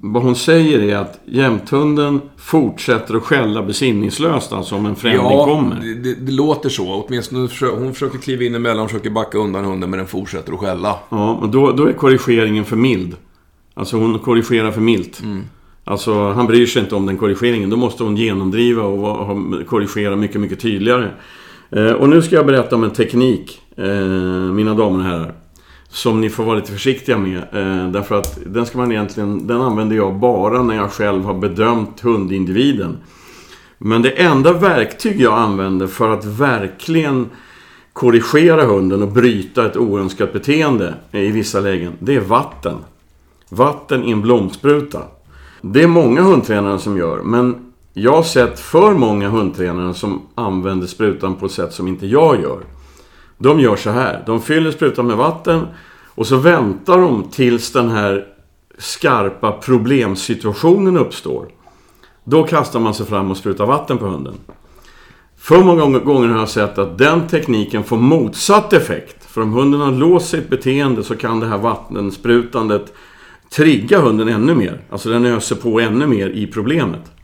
vad 0.00 0.22
hon 0.22 0.36
säger 0.36 0.82
är 0.82 0.96
att 0.96 1.20
jämthunden 1.24 2.20
fortsätter 2.36 3.14
att 3.14 3.22
skälla 3.22 3.62
besinningslöst, 3.62 4.52
alltså 4.52 4.74
om 4.74 4.86
en 4.86 4.96
främling 4.96 5.22
ja, 5.22 5.44
kommer. 5.44 5.80
Det, 5.80 5.94
det, 5.94 6.14
det 6.14 6.32
låter 6.32 6.68
så. 6.68 7.04
Åtminstone 7.06 7.48
hon 7.78 7.92
försöker 7.92 8.18
kliva 8.18 8.44
in 8.44 8.54
emellan 8.54 8.84
och 8.84 8.90
försöker 8.90 9.10
backa 9.10 9.38
undan 9.38 9.64
hunden, 9.64 9.90
men 9.90 9.98
den 9.98 10.08
fortsätter 10.08 10.52
att 10.52 10.58
skälla. 10.58 10.96
Ja, 11.08 11.38
men 11.40 11.50
då, 11.50 11.72
då 11.72 11.86
är 11.86 11.92
korrigeringen 11.92 12.64
för 12.64 12.76
mild. 12.76 13.16
Alltså 13.74 13.96
hon 13.96 14.18
korrigerar 14.18 14.70
för 14.70 14.80
milt. 14.80 15.22
Mm. 15.22 15.42
Alltså 15.84 16.32
han 16.32 16.46
bryr 16.46 16.66
sig 16.66 16.82
inte 16.82 16.94
om 16.94 17.06
den 17.06 17.16
korrigeringen. 17.16 17.70
Då 17.70 17.76
måste 17.76 18.02
hon 18.02 18.16
genomdriva 18.16 18.82
och 18.82 19.66
korrigera 19.66 20.16
mycket, 20.16 20.40
mycket 20.40 20.60
tydligare. 20.60 21.10
Eh, 21.70 21.92
och 21.92 22.08
nu 22.08 22.22
ska 22.22 22.36
jag 22.36 22.46
berätta 22.46 22.76
om 22.76 22.84
en 22.84 22.90
teknik, 22.90 23.62
eh, 23.76 23.84
mina 24.52 24.74
damer 24.74 24.98
och 24.98 25.04
herrar. 25.04 25.34
Som 25.88 26.20
ni 26.20 26.30
får 26.30 26.44
vara 26.44 26.56
lite 26.56 26.72
försiktiga 26.72 27.18
med. 27.18 27.36
Eh, 27.36 27.90
därför 27.90 28.18
att 28.18 28.38
den 28.46 28.66
ska 28.66 28.78
man 28.78 28.92
egentligen, 28.92 29.46
den 29.46 29.60
använder 29.60 29.96
jag 29.96 30.14
bara 30.14 30.62
när 30.62 30.74
jag 30.74 30.92
själv 30.92 31.24
har 31.24 31.34
bedömt 31.34 32.00
hundindividen. 32.00 32.98
Men 33.78 34.02
det 34.02 34.10
enda 34.10 34.52
verktyg 34.52 35.20
jag 35.20 35.38
använder 35.38 35.86
för 35.86 36.14
att 36.14 36.24
verkligen 36.24 37.26
korrigera 37.92 38.64
hunden 38.64 39.02
och 39.02 39.08
bryta 39.08 39.66
ett 39.66 39.76
oönskat 39.76 40.32
beteende 40.32 40.94
i 41.12 41.30
vissa 41.30 41.60
lägen, 41.60 41.92
det 41.98 42.16
är 42.16 42.20
vatten. 42.20 42.76
Vatten 43.48 44.04
i 44.04 44.10
en 44.10 44.22
blomspruta. 44.22 45.02
Det 45.60 45.82
är 45.82 45.86
många 45.86 46.22
hundtränare 46.22 46.78
som 46.78 46.96
gör, 46.96 47.22
men 47.22 47.69
jag 47.92 48.12
har 48.12 48.22
sett 48.22 48.60
för 48.60 48.94
många 48.94 49.28
hundtränare 49.28 49.94
som 49.94 50.22
använder 50.34 50.86
sprutan 50.86 51.34
på 51.34 51.46
ett 51.46 51.52
sätt 51.52 51.72
som 51.72 51.88
inte 51.88 52.06
jag 52.06 52.40
gör. 52.40 52.60
De 53.38 53.60
gör 53.60 53.76
så 53.76 53.90
här. 53.90 54.22
De 54.26 54.42
fyller 54.42 54.70
sprutan 54.70 55.06
med 55.06 55.16
vatten 55.16 55.66
och 56.14 56.26
så 56.26 56.36
väntar 56.36 56.98
de 56.98 57.24
tills 57.30 57.72
den 57.72 57.88
här 57.88 58.26
skarpa 58.78 59.52
problemsituationen 59.52 60.96
uppstår. 60.96 61.48
Då 62.24 62.42
kastar 62.42 62.80
man 62.80 62.94
sig 62.94 63.06
fram 63.06 63.30
och 63.30 63.36
sprutar 63.36 63.66
vatten 63.66 63.98
på 63.98 64.06
hunden. 64.06 64.34
För 65.36 65.62
många 65.64 65.98
gånger 65.98 66.28
har 66.28 66.38
jag 66.38 66.48
sett 66.48 66.78
att 66.78 66.98
den 66.98 67.28
tekniken 67.28 67.84
får 67.84 67.96
motsatt 67.96 68.72
effekt. 68.72 69.24
För 69.24 69.40
om 69.40 69.52
hunden 69.52 69.80
har 69.80 69.92
låst 69.92 70.28
sitt 70.28 70.50
beteende 70.50 71.04
så 71.04 71.16
kan 71.16 71.40
det 71.40 71.46
här 71.46 71.58
vattensprutandet 71.58 72.92
trigga 73.50 74.00
hunden 74.00 74.28
ännu 74.28 74.54
mer. 74.54 74.80
Alltså 74.90 75.08
den 75.08 75.26
öser 75.26 75.56
på 75.56 75.80
ännu 75.80 76.06
mer 76.06 76.28
i 76.28 76.46
problemet. 76.46 77.19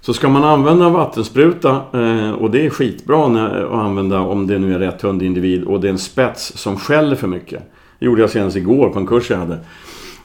Så 0.00 0.14
ska 0.14 0.28
man 0.28 0.44
använda 0.44 0.88
vattenspruta, 0.88 1.70
eh, 1.92 2.30
och 2.30 2.50
det 2.50 2.66
är 2.66 2.70
skitbra 2.70 3.24
att 3.24 3.72
använda 3.72 4.20
om 4.20 4.46
det 4.46 4.58
nu 4.58 4.74
är 4.74 4.78
rätt 4.78 5.02
hundindivid 5.02 5.64
och 5.64 5.80
det 5.80 5.88
är 5.88 5.92
en 5.92 5.98
spets 5.98 6.52
som 6.56 6.76
skäller 6.78 7.16
för 7.16 7.28
mycket. 7.28 7.62
Det 7.98 8.06
gjorde 8.06 8.20
jag 8.20 8.30
senast 8.30 8.56
igår 8.56 8.88
på 8.88 8.98
en 8.98 9.06
kurs 9.06 9.30
jag 9.30 9.38
hade. 9.38 9.58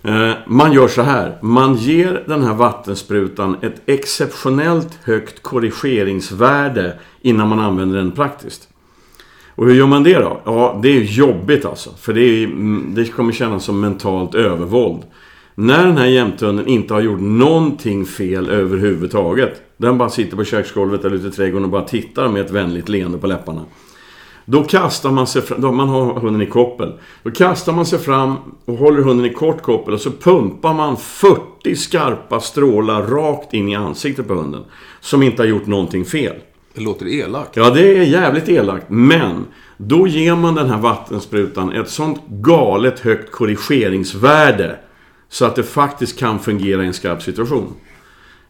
Eh, 0.03 0.31
man 0.47 0.73
gör 0.73 0.87
så 0.87 1.01
här. 1.01 1.37
Man 1.41 1.75
ger 1.75 2.23
den 2.27 2.43
här 2.43 2.53
vattensprutan 2.53 3.57
ett 3.61 3.81
exceptionellt 3.85 4.99
högt 5.03 5.41
korrigeringsvärde 5.43 6.93
innan 7.21 7.49
man 7.49 7.59
använder 7.59 7.97
den 7.97 8.11
praktiskt. 8.11 8.69
Och 9.55 9.65
hur 9.65 9.73
gör 9.73 9.87
man 9.87 10.03
det 10.03 10.19
då? 10.19 10.41
Ja, 10.45 10.79
det 10.83 10.89
är 10.89 11.01
jobbigt 11.01 11.65
alltså. 11.65 11.89
För 11.99 12.13
det, 12.13 12.21
är, 12.21 12.43
mm, 12.43 12.91
det 12.95 13.05
kommer 13.05 13.31
kännas 13.31 13.63
som 13.63 13.79
mentalt 13.79 14.35
övervåld. 14.35 15.03
När 15.55 15.85
den 15.85 15.97
här 15.97 16.05
jämthunden 16.05 16.67
inte 16.67 16.93
har 16.93 17.01
gjort 17.01 17.21
någonting 17.21 18.05
fel 18.05 18.49
överhuvudtaget. 18.49 19.61
Den 19.77 19.97
bara 19.97 20.09
sitter 20.09 20.37
på 20.37 20.43
köksgolvet 20.43 21.05
eller 21.05 21.15
ute 21.15 21.27
i 21.27 21.31
trädgården 21.31 21.63
och 21.63 21.69
bara 21.71 21.81
tittar 21.81 22.29
med 22.29 22.45
ett 22.45 22.51
vänligt 22.51 22.89
leende 22.89 23.17
på 23.17 23.27
läpparna. 23.27 23.61
Då 24.45 24.63
kastar 24.63 25.11
man 25.11 25.27
sig 25.27 25.41
fram, 25.41 25.61
då 25.61 25.71
man 25.71 25.89
har 25.89 26.13
hunden 26.13 26.41
i 26.41 26.45
koppel. 26.45 26.93
Då 27.23 27.31
kastar 27.31 27.73
man 27.73 27.85
sig 27.85 27.99
fram 27.99 28.35
och 28.65 28.77
håller 28.77 29.01
hunden 29.01 29.25
i 29.25 29.33
kort 29.33 29.61
koppel 29.61 29.93
och 29.93 30.01
så 30.01 30.11
pumpar 30.11 30.73
man 30.73 30.97
40 30.97 31.75
skarpa 31.75 32.39
strålar 32.39 33.01
rakt 33.01 33.53
in 33.53 33.69
i 33.69 33.75
ansiktet 33.75 34.27
på 34.27 34.33
hunden. 34.33 34.63
Som 34.99 35.23
inte 35.23 35.41
har 35.41 35.47
gjort 35.47 35.67
någonting 35.67 36.05
fel. 36.05 36.35
Det 36.73 36.81
låter 36.81 37.07
elakt. 37.07 37.55
Ja, 37.55 37.69
det 37.69 37.97
är 37.97 38.03
jävligt 38.03 38.49
elakt. 38.49 38.85
Men 38.89 39.45
då 39.77 40.07
ger 40.07 40.35
man 40.35 40.55
den 40.55 40.69
här 40.69 40.77
vattensprutan 40.77 41.71
ett 41.71 41.89
sånt 41.89 42.21
galet 42.27 42.99
högt 42.99 43.31
korrigeringsvärde. 43.31 44.75
Så 45.29 45.45
att 45.45 45.55
det 45.55 45.63
faktiskt 45.63 46.19
kan 46.19 46.39
fungera 46.39 46.83
i 46.83 46.87
en 46.87 46.93
skarp 46.93 47.23
situation. 47.23 47.73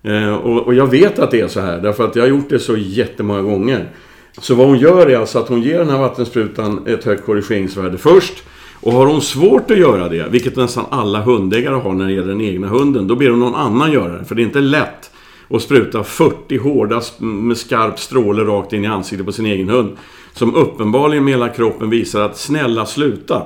Eh, 0.04 0.36
och, 0.36 0.68
och, 0.68 0.74
jag 0.74 0.88
vet 0.88 1.20
att 1.20 1.32
det 1.32 1.42
är 1.42 1.48
så 1.48 1.60
här, 1.60 1.80
därför 1.80 2.06
att 2.06 2.16
jag 2.16 2.24
har 2.24 2.30
gjort 2.30 2.50
det 2.50 2.60
så 2.60 2.78
jättemånga 2.78 3.42
gånger. 3.42 3.90
Så 4.38 4.56
vad 4.56 4.68
hon 4.68 4.78
gör 4.78 5.08
är 5.08 5.18
alltså 5.18 5.40
att 5.40 5.50
hon 5.50 5.62
ger 5.62 5.80
den 5.80 5.90
här 5.90 6.00
vattensprutan 6.00 6.88
ett 6.88 7.04
högt 7.04 7.26
korrigeringsvärde 7.26 7.98
först. 7.98 8.44
Och 8.82 8.94
har 8.94 9.06
hon 9.06 9.22
svårt 9.22 9.72
att 9.72 9.78
göra 9.78 10.10
det, 10.10 10.28
vilket 10.30 10.56
nästan 10.56 10.86
alla 10.90 11.22
hundägare 11.22 11.76
har 11.76 11.94
när 11.94 12.06
det 12.06 12.14
gäller 12.14 12.28
den 12.28 12.42
egna 12.42 12.68
hunden, 12.68 13.08
då 13.08 13.16
ber 13.16 13.30
hon 13.30 13.40
någon 13.40 13.56
annan 13.56 13.92
göra 13.92 14.18
det. 14.18 14.26
För 14.26 14.36
det 14.36 14.42
är 14.42 14.46
inte 14.46 14.60
lätt 14.60 15.12
att 15.50 15.62
spruta 15.62 16.04
40 16.04 16.58
hårda 16.58 17.02
med 17.20 17.58
skarp 17.58 18.00
stråle 18.00 18.44
rakt 18.44 18.74
in 18.74 18.84
i 18.84 18.88
ansiktet 18.88 19.26
på 19.26 19.32
sin 19.32 19.46
egen 19.46 19.70
hund. 19.70 19.98
Som 20.34 20.56
uppenbarligen 20.56 21.24
med 21.24 21.34
hela 21.34 21.50
kroppen 21.50 21.90
visar 21.90 22.22
att 22.22 22.38
snälla 22.38 22.86
sluta. 22.86 23.42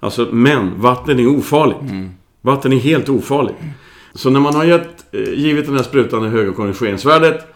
Alltså, 0.00 0.28
men 0.32 0.80
vatten 0.80 1.20
är 1.20 1.26
ofarligt. 1.26 1.80
Mm. 1.80 2.10
Vatten 2.42 2.72
är 2.72 2.76
helt 2.76 3.08
ofarligt. 3.08 3.56
Så 4.14 4.30
när 4.30 4.40
man 4.40 4.54
har 4.54 4.64
gett, 4.64 5.14
eh, 5.14 5.34
givit 5.34 5.66
den 5.66 5.76
här 5.76 5.82
sprutan 5.82 6.22
det 6.22 6.28
höga 6.28 6.52
korrigeringsvärdet 6.52 7.54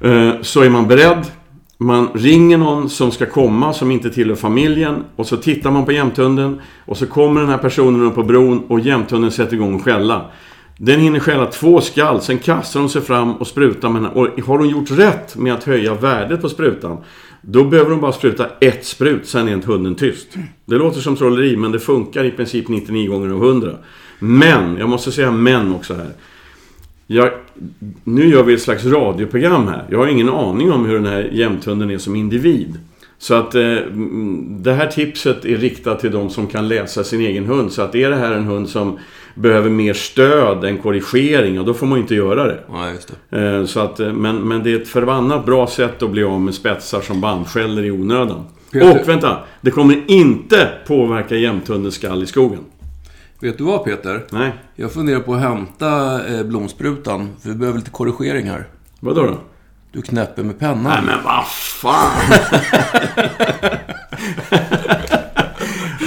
eh, 0.00 0.32
så 0.42 0.62
är 0.62 0.70
man 0.70 0.88
beredd. 0.88 1.26
Man 1.78 2.08
ringer 2.14 2.58
någon 2.58 2.90
som 2.90 3.10
ska 3.10 3.26
komma 3.26 3.72
som 3.72 3.90
inte 3.90 4.10
tillhör 4.10 4.36
familjen 4.36 5.04
och 5.16 5.26
så 5.26 5.36
tittar 5.36 5.70
man 5.70 5.84
på 5.84 5.92
jämthunden 5.92 6.60
och 6.86 6.96
så 6.96 7.06
kommer 7.06 7.40
den 7.40 7.50
här 7.50 7.58
personen 7.58 8.02
upp 8.02 8.14
på 8.14 8.22
bron 8.22 8.64
och 8.68 8.80
jämthunden 8.80 9.30
sätter 9.30 9.54
igång 9.54 9.74
och 9.74 9.84
skälla. 9.84 10.30
Den 10.78 11.00
hinner 11.00 11.20
skälla 11.20 11.46
två 11.46 11.80
skall, 11.80 12.20
sen 12.20 12.38
kastar 12.38 12.80
hon 12.80 12.88
sig 12.90 13.02
fram 13.02 13.32
och 13.36 13.46
sprutar 13.46 13.88
med 13.88 14.10
Och 14.10 14.28
har 14.46 14.58
hon 14.58 14.68
gjort 14.68 14.90
rätt 14.90 15.36
med 15.36 15.54
att 15.54 15.64
höja 15.64 15.94
värdet 15.94 16.42
på 16.42 16.48
sprutan 16.48 16.98
då 17.46 17.64
behöver 17.64 17.90
de 17.90 18.00
bara 18.00 18.12
spruta 18.12 18.48
ett 18.60 18.84
sprut, 18.84 19.26
sen 19.26 19.48
är 19.48 19.52
inte 19.52 19.66
hunden 19.66 19.94
tyst. 19.94 20.28
Det 20.64 20.74
låter 20.74 21.00
som 21.00 21.16
trolleri, 21.16 21.56
men 21.56 21.72
det 21.72 21.78
funkar 21.78 22.24
i 22.24 22.30
princip 22.30 22.68
99 22.68 23.10
gånger 23.10 23.34
av 23.34 23.44
100. 23.44 23.76
Men, 24.18 24.76
jag 24.76 24.88
måste 24.88 25.12
säga 25.12 25.30
men 25.30 25.74
också 25.74 25.94
här. 25.94 26.10
Jag, 27.06 27.30
nu 28.04 28.28
gör 28.28 28.42
vi 28.42 28.54
ett 28.54 28.62
slags 28.62 28.84
radioprogram 28.84 29.68
här. 29.68 29.84
Jag 29.90 29.98
har 29.98 30.06
ingen 30.06 30.28
aning 30.28 30.72
om 30.72 30.86
hur 30.86 30.94
den 30.94 31.06
här 31.06 31.30
jämthunden 31.32 31.90
är 31.90 31.98
som 31.98 32.16
individ. 32.16 32.78
Så 33.24 33.34
att 33.34 33.54
eh, 33.54 33.76
det 34.48 34.72
här 34.72 34.86
tipset 34.86 35.44
är 35.44 35.56
riktat 35.56 36.00
till 36.00 36.10
de 36.10 36.30
som 36.30 36.46
kan 36.46 36.68
läsa 36.68 37.04
sin 37.04 37.20
egen 37.20 37.44
hund. 37.44 37.72
Så 37.72 37.82
att 37.82 37.94
är 37.94 38.10
det 38.10 38.16
här 38.16 38.32
en 38.32 38.44
hund 38.44 38.68
som 38.68 38.98
behöver 39.34 39.70
mer 39.70 39.94
stöd 39.94 40.64
än 40.64 40.78
korrigering, 40.78 41.60
och 41.60 41.66
då 41.66 41.74
får 41.74 41.86
man 41.86 41.98
inte 41.98 42.14
göra 42.14 42.46
det. 42.46 42.60
Ja, 42.68 42.90
just 42.90 43.14
det. 43.30 43.40
Eh, 43.40 43.64
så 43.64 43.80
att, 43.80 44.00
eh, 44.00 44.12
men, 44.12 44.48
men 44.48 44.62
det 44.62 44.72
är 44.72 44.80
ett 44.80 44.88
förbannat 44.88 45.46
bra 45.46 45.66
sätt 45.66 46.02
att 46.02 46.10
bli 46.10 46.24
av 46.24 46.40
med 46.40 46.54
spetsar 46.54 47.00
som 47.00 47.20
bandskäller 47.20 47.84
i 47.84 47.90
onödan. 47.90 48.44
Peter. 48.72 49.00
Och 49.00 49.08
vänta! 49.08 49.38
Det 49.60 49.70
kommer 49.70 50.10
inte 50.10 50.68
påverka 50.86 51.36
jämthundens 51.36 51.94
skall 51.94 52.22
i 52.22 52.26
skogen. 52.26 52.60
Vet 53.40 53.58
du 53.58 53.64
vad 53.64 53.84
Peter? 53.84 54.24
Nej. 54.30 54.52
Jag 54.76 54.92
funderar 54.92 55.20
på 55.20 55.34
att 55.34 55.40
hämta 55.40 56.20
eh, 56.26 56.44
blomsprutan, 56.44 57.28
för 57.42 57.48
vi 57.48 57.54
behöver 57.54 57.78
lite 57.78 57.90
korrigering 57.90 58.46
här. 58.46 58.66
Vadå 59.00 59.22
då? 59.22 59.38
Du 59.94 60.02
knäpper 60.02 60.42
med 60.42 60.58
pennan. 60.58 60.82
Nej 60.82 61.00
men 61.06 61.24
vad 61.24 61.46
fan! 61.46 62.10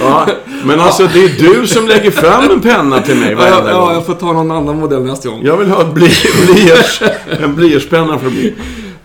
ja, 0.00 0.26
men 0.64 0.80
alltså 0.80 1.06
det 1.12 1.24
är 1.24 1.28
du 1.28 1.66
som 1.66 1.86
lägger 1.86 2.10
fram 2.10 2.50
en 2.50 2.60
penna 2.60 3.00
till 3.00 3.16
mig 3.16 3.34
varenda 3.34 3.70
ja, 3.70 3.78
gång. 3.78 3.88
Ja, 3.88 3.94
jag 3.94 4.06
får 4.06 4.14
ta 4.14 4.32
någon 4.32 4.50
annan 4.50 4.78
modell 4.80 5.04
nästa 5.04 5.28
gång. 5.28 5.40
Jag 5.44 5.56
vill 5.56 5.70
ha 5.70 5.80
en 7.40 7.54
blyertspenna 7.54 8.18
för 8.18 8.26
att 8.26 8.32
bli... 8.32 8.54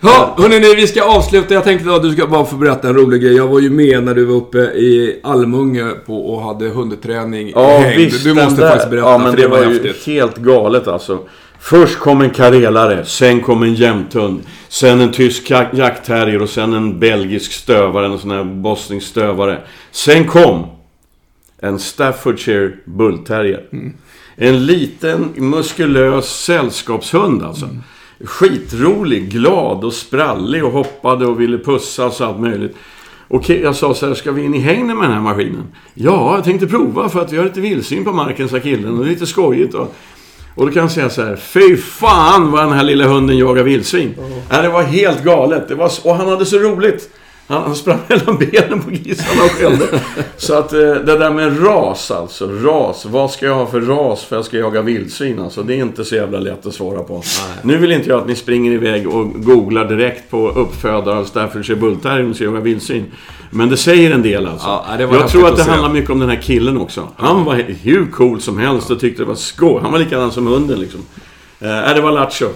Ja, 0.06 0.34
hörni, 0.38 0.74
vi 0.74 0.86
ska 0.86 1.02
avsluta. 1.04 1.54
Jag 1.54 1.64
tänkte 1.64 1.94
att 1.94 2.02
du 2.02 2.12
ska 2.12 2.26
bara 2.26 2.44
få 2.44 2.56
berätta 2.56 2.88
en 2.88 2.94
rolig 2.94 3.22
grej. 3.22 3.36
Jag 3.36 3.48
var 3.48 3.60
ju 3.60 3.70
med 3.70 4.04
när 4.04 4.14
du 4.14 4.24
var 4.24 4.34
uppe 4.34 4.58
i 4.58 5.20
Almunge 5.22 5.90
på 6.06 6.32
och 6.32 6.42
hade 6.42 6.68
hundträning 6.68 7.52
Ja, 7.54 7.78
hängd. 7.78 7.96
visst. 7.96 8.24
Du 8.24 8.34
måste 8.34 8.60
där, 8.60 8.68
faktiskt 8.68 8.90
berätta, 8.90 9.08
ja, 9.10 9.18
men 9.18 9.30
för 9.30 9.36
det, 9.36 9.42
det 9.42 9.48
var, 9.48 9.64
var 9.64 9.72
ju 9.72 9.92
helt 10.06 10.36
galet 10.36 10.88
alltså. 10.88 11.18
Först 11.60 11.98
kom 11.98 12.20
en 12.20 12.30
karelare, 12.30 13.04
sen 13.04 13.40
kom 13.40 13.62
en 13.62 13.74
jämthund. 13.74 14.40
Sen 14.68 15.00
en 15.00 15.12
tysk 15.12 15.50
jaktterrier 15.50 16.42
och 16.42 16.50
sen 16.50 16.72
en 16.72 16.98
belgisk 17.00 17.52
stövare, 17.52 18.06
en 18.06 18.18
sån 18.18 18.30
här 18.30 18.44
bosnisk 18.44 19.06
stövare. 19.06 19.60
Sen 19.90 20.26
kom 20.26 20.66
en 21.60 21.78
Staffordshire 21.78 22.72
bullterrier. 22.84 23.64
Mm. 23.72 23.92
En 24.36 24.66
liten 24.66 25.28
muskulös 25.36 26.44
sällskapshund 26.44 27.42
alltså. 27.42 27.64
Mm. 27.64 27.82
Skitrolig, 28.24 29.28
glad 29.28 29.84
och 29.84 29.92
sprallig 29.92 30.64
och 30.64 30.72
hoppade 30.72 31.26
och 31.26 31.40
ville 31.40 31.58
pussas 31.58 32.20
och 32.20 32.26
allt 32.26 32.40
möjligt. 32.40 32.76
Och 33.28 33.50
jag 33.50 33.76
sa 33.76 33.94
så 33.94 34.06
här, 34.06 34.14
ska 34.14 34.32
vi 34.32 34.44
in 34.44 34.54
i 34.54 34.58
hängnen 34.58 34.96
med 34.98 35.04
den 35.04 35.12
här 35.12 35.20
maskinen? 35.20 35.64
Ja, 35.94 36.34
jag 36.34 36.44
tänkte 36.44 36.66
prova 36.66 37.08
för 37.08 37.20
att 37.20 37.32
vi 37.32 37.36
har 37.36 37.44
lite 37.44 37.60
vildsvin 37.60 38.04
på 38.04 38.12
marken, 38.12 38.48
sa 38.48 38.60
killen. 38.60 38.98
Och 38.98 39.04
det 39.04 39.10
är 39.10 39.12
lite 39.12 39.26
skojigt. 39.26 39.74
Och, 39.74 39.94
och 40.54 40.66
då 40.66 40.72
kan 40.72 40.82
jag 40.82 40.92
säga 40.92 41.10
så 41.10 41.22
här, 41.22 41.36
fy 41.36 41.76
fan 41.76 42.50
vad 42.50 42.64
den 42.64 42.72
här 42.72 42.82
lilla 42.82 43.06
hunden 43.06 43.38
jagar 43.38 43.62
vildsvin. 43.62 44.14
Mm. 44.18 44.62
Det 44.62 44.68
var 44.68 44.82
helt 44.82 45.24
galet. 45.24 45.68
Det 45.68 45.74
var, 45.74 45.90
och 46.04 46.14
han 46.14 46.28
hade 46.28 46.46
så 46.46 46.58
roligt. 46.58 47.10
Han, 47.46 47.62
han 47.62 47.74
sprang 47.74 47.98
mellan 48.08 48.38
benen 48.38 48.80
på 48.80 48.90
grisarna 48.90 49.44
och 49.44 49.50
skällde. 49.50 50.00
Så 50.36 50.54
att 50.54 50.72
eh, 50.72 50.78
det 50.80 51.18
där 51.18 51.30
med 51.30 51.64
ras 51.64 52.10
alltså. 52.10 52.46
Ras. 52.46 53.04
Vad 53.04 53.30
ska 53.30 53.46
jag 53.46 53.54
ha 53.54 53.66
för 53.66 53.80
ras 53.80 54.24
för 54.24 54.36
att 54.36 54.38
jag 54.38 54.44
ska 54.44 54.56
jaga 54.56 54.82
vildsvin? 54.82 55.40
Alltså, 55.40 55.62
det 55.62 55.74
är 55.74 55.76
inte 55.76 56.04
så 56.04 56.14
jävla 56.14 56.38
lätt 56.38 56.66
att 56.66 56.74
svara 56.74 57.02
på. 57.02 57.14
Nej. 57.14 57.22
Nu 57.62 57.76
vill 57.76 57.92
inte 57.92 58.08
jag 58.08 58.20
att 58.20 58.26
ni 58.26 58.34
springer 58.34 58.72
iväg 58.72 59.08
och 59.08 59.32
googlar 59.32 59.84
direkt 59.84 60.30
på 60.30 60.48
uppfödare 60.48 61.18
av 61.18 61.24
Staffordshire 61.24 61.76
Bullterrier 61.76 62.32
ska 62.32 62.44
jaga 62.44 62.60
vildsvin. 62.60 63.04
Men 63.50 63.68
det 63.68 63.76
säger 63.76 64.10
en 64.10 64.22
del 64.22 64.46
alltså. 64.46 64.66
Ja, 64.66 64.84
jag 64.98 65.28
tror 65.28 65.48
att 65.48 65.56
det 65.56 65.62
handlar 65.62 65.88
mycket 65.88 66.10
om 66.10 66.20
den 66.20 66.28
här 66.28 66.42
killen 66.42 66.76
också. 66.76 67.08
Han 67.16 67.44
var 67.44 67.54
hur 67.82 68.10
cool 68.10 68.40
som 68.40 68.58
helst 68.58 68.90
och 68.90 69.00
tyckte 69.00 69.22
det 69.22 69.26
var 69.26 69.34
skoj. 69.34 69.80
Han 69.82 69.92
var 69.92 69.98
likadan 69.98 70.32
som 70.32 70.46
hunden 70.46 70.80
liksom. 70.80 71.00
Eh, 71.60 71.94
det 71.94 72.00
var 72.00 72.12
lattjo. 72.12 72.48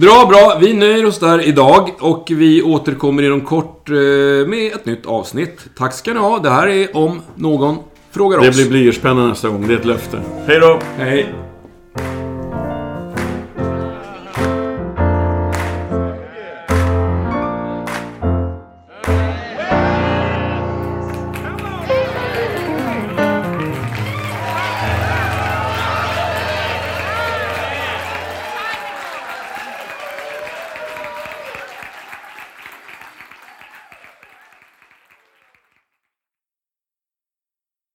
Bra, 0.00 0.26
bra. 0.28 0.58
Vi 0.60 0.72
nöjer 0.72 1.06
oss 1.06 1.18
där 1.18 1.48
idag 1.48 1.90
och 2.00 2.26
vi 2.30 2.62
återkommer 2.62 3.22
inom 3.22 3.40
kort 3.40 3.90
eh, 3.90 3.94
med 4.48 4.72
ett 4.74 4.86
nytt 4.86 5.06
avsnitt. 5.06 5.66
Tack 5.78 5.94
ska 5.94 6.12
ni 6.12 6.20
ha. 6.20 6.38
Det 6.38 6.50
här 6.50 6.68
är 6.68 6.96
om 6.96 7.22
någon 7.34 7.76
frågar 8.10 8.38
oss. 8.38 8.46
Det 8.46 8.52
blir 8.52 8.68
blyertspenna 8.68 9.28
nästa 9.28 9.48
gång. 9.48 9.68
Det 9.68 9.74
är 9.74 9.78
ett 9.78 9.84
löfte. 9.84 10.20
Hej 10.46 10.60
då! 10.60 10.80
Hej! 10.98 11.45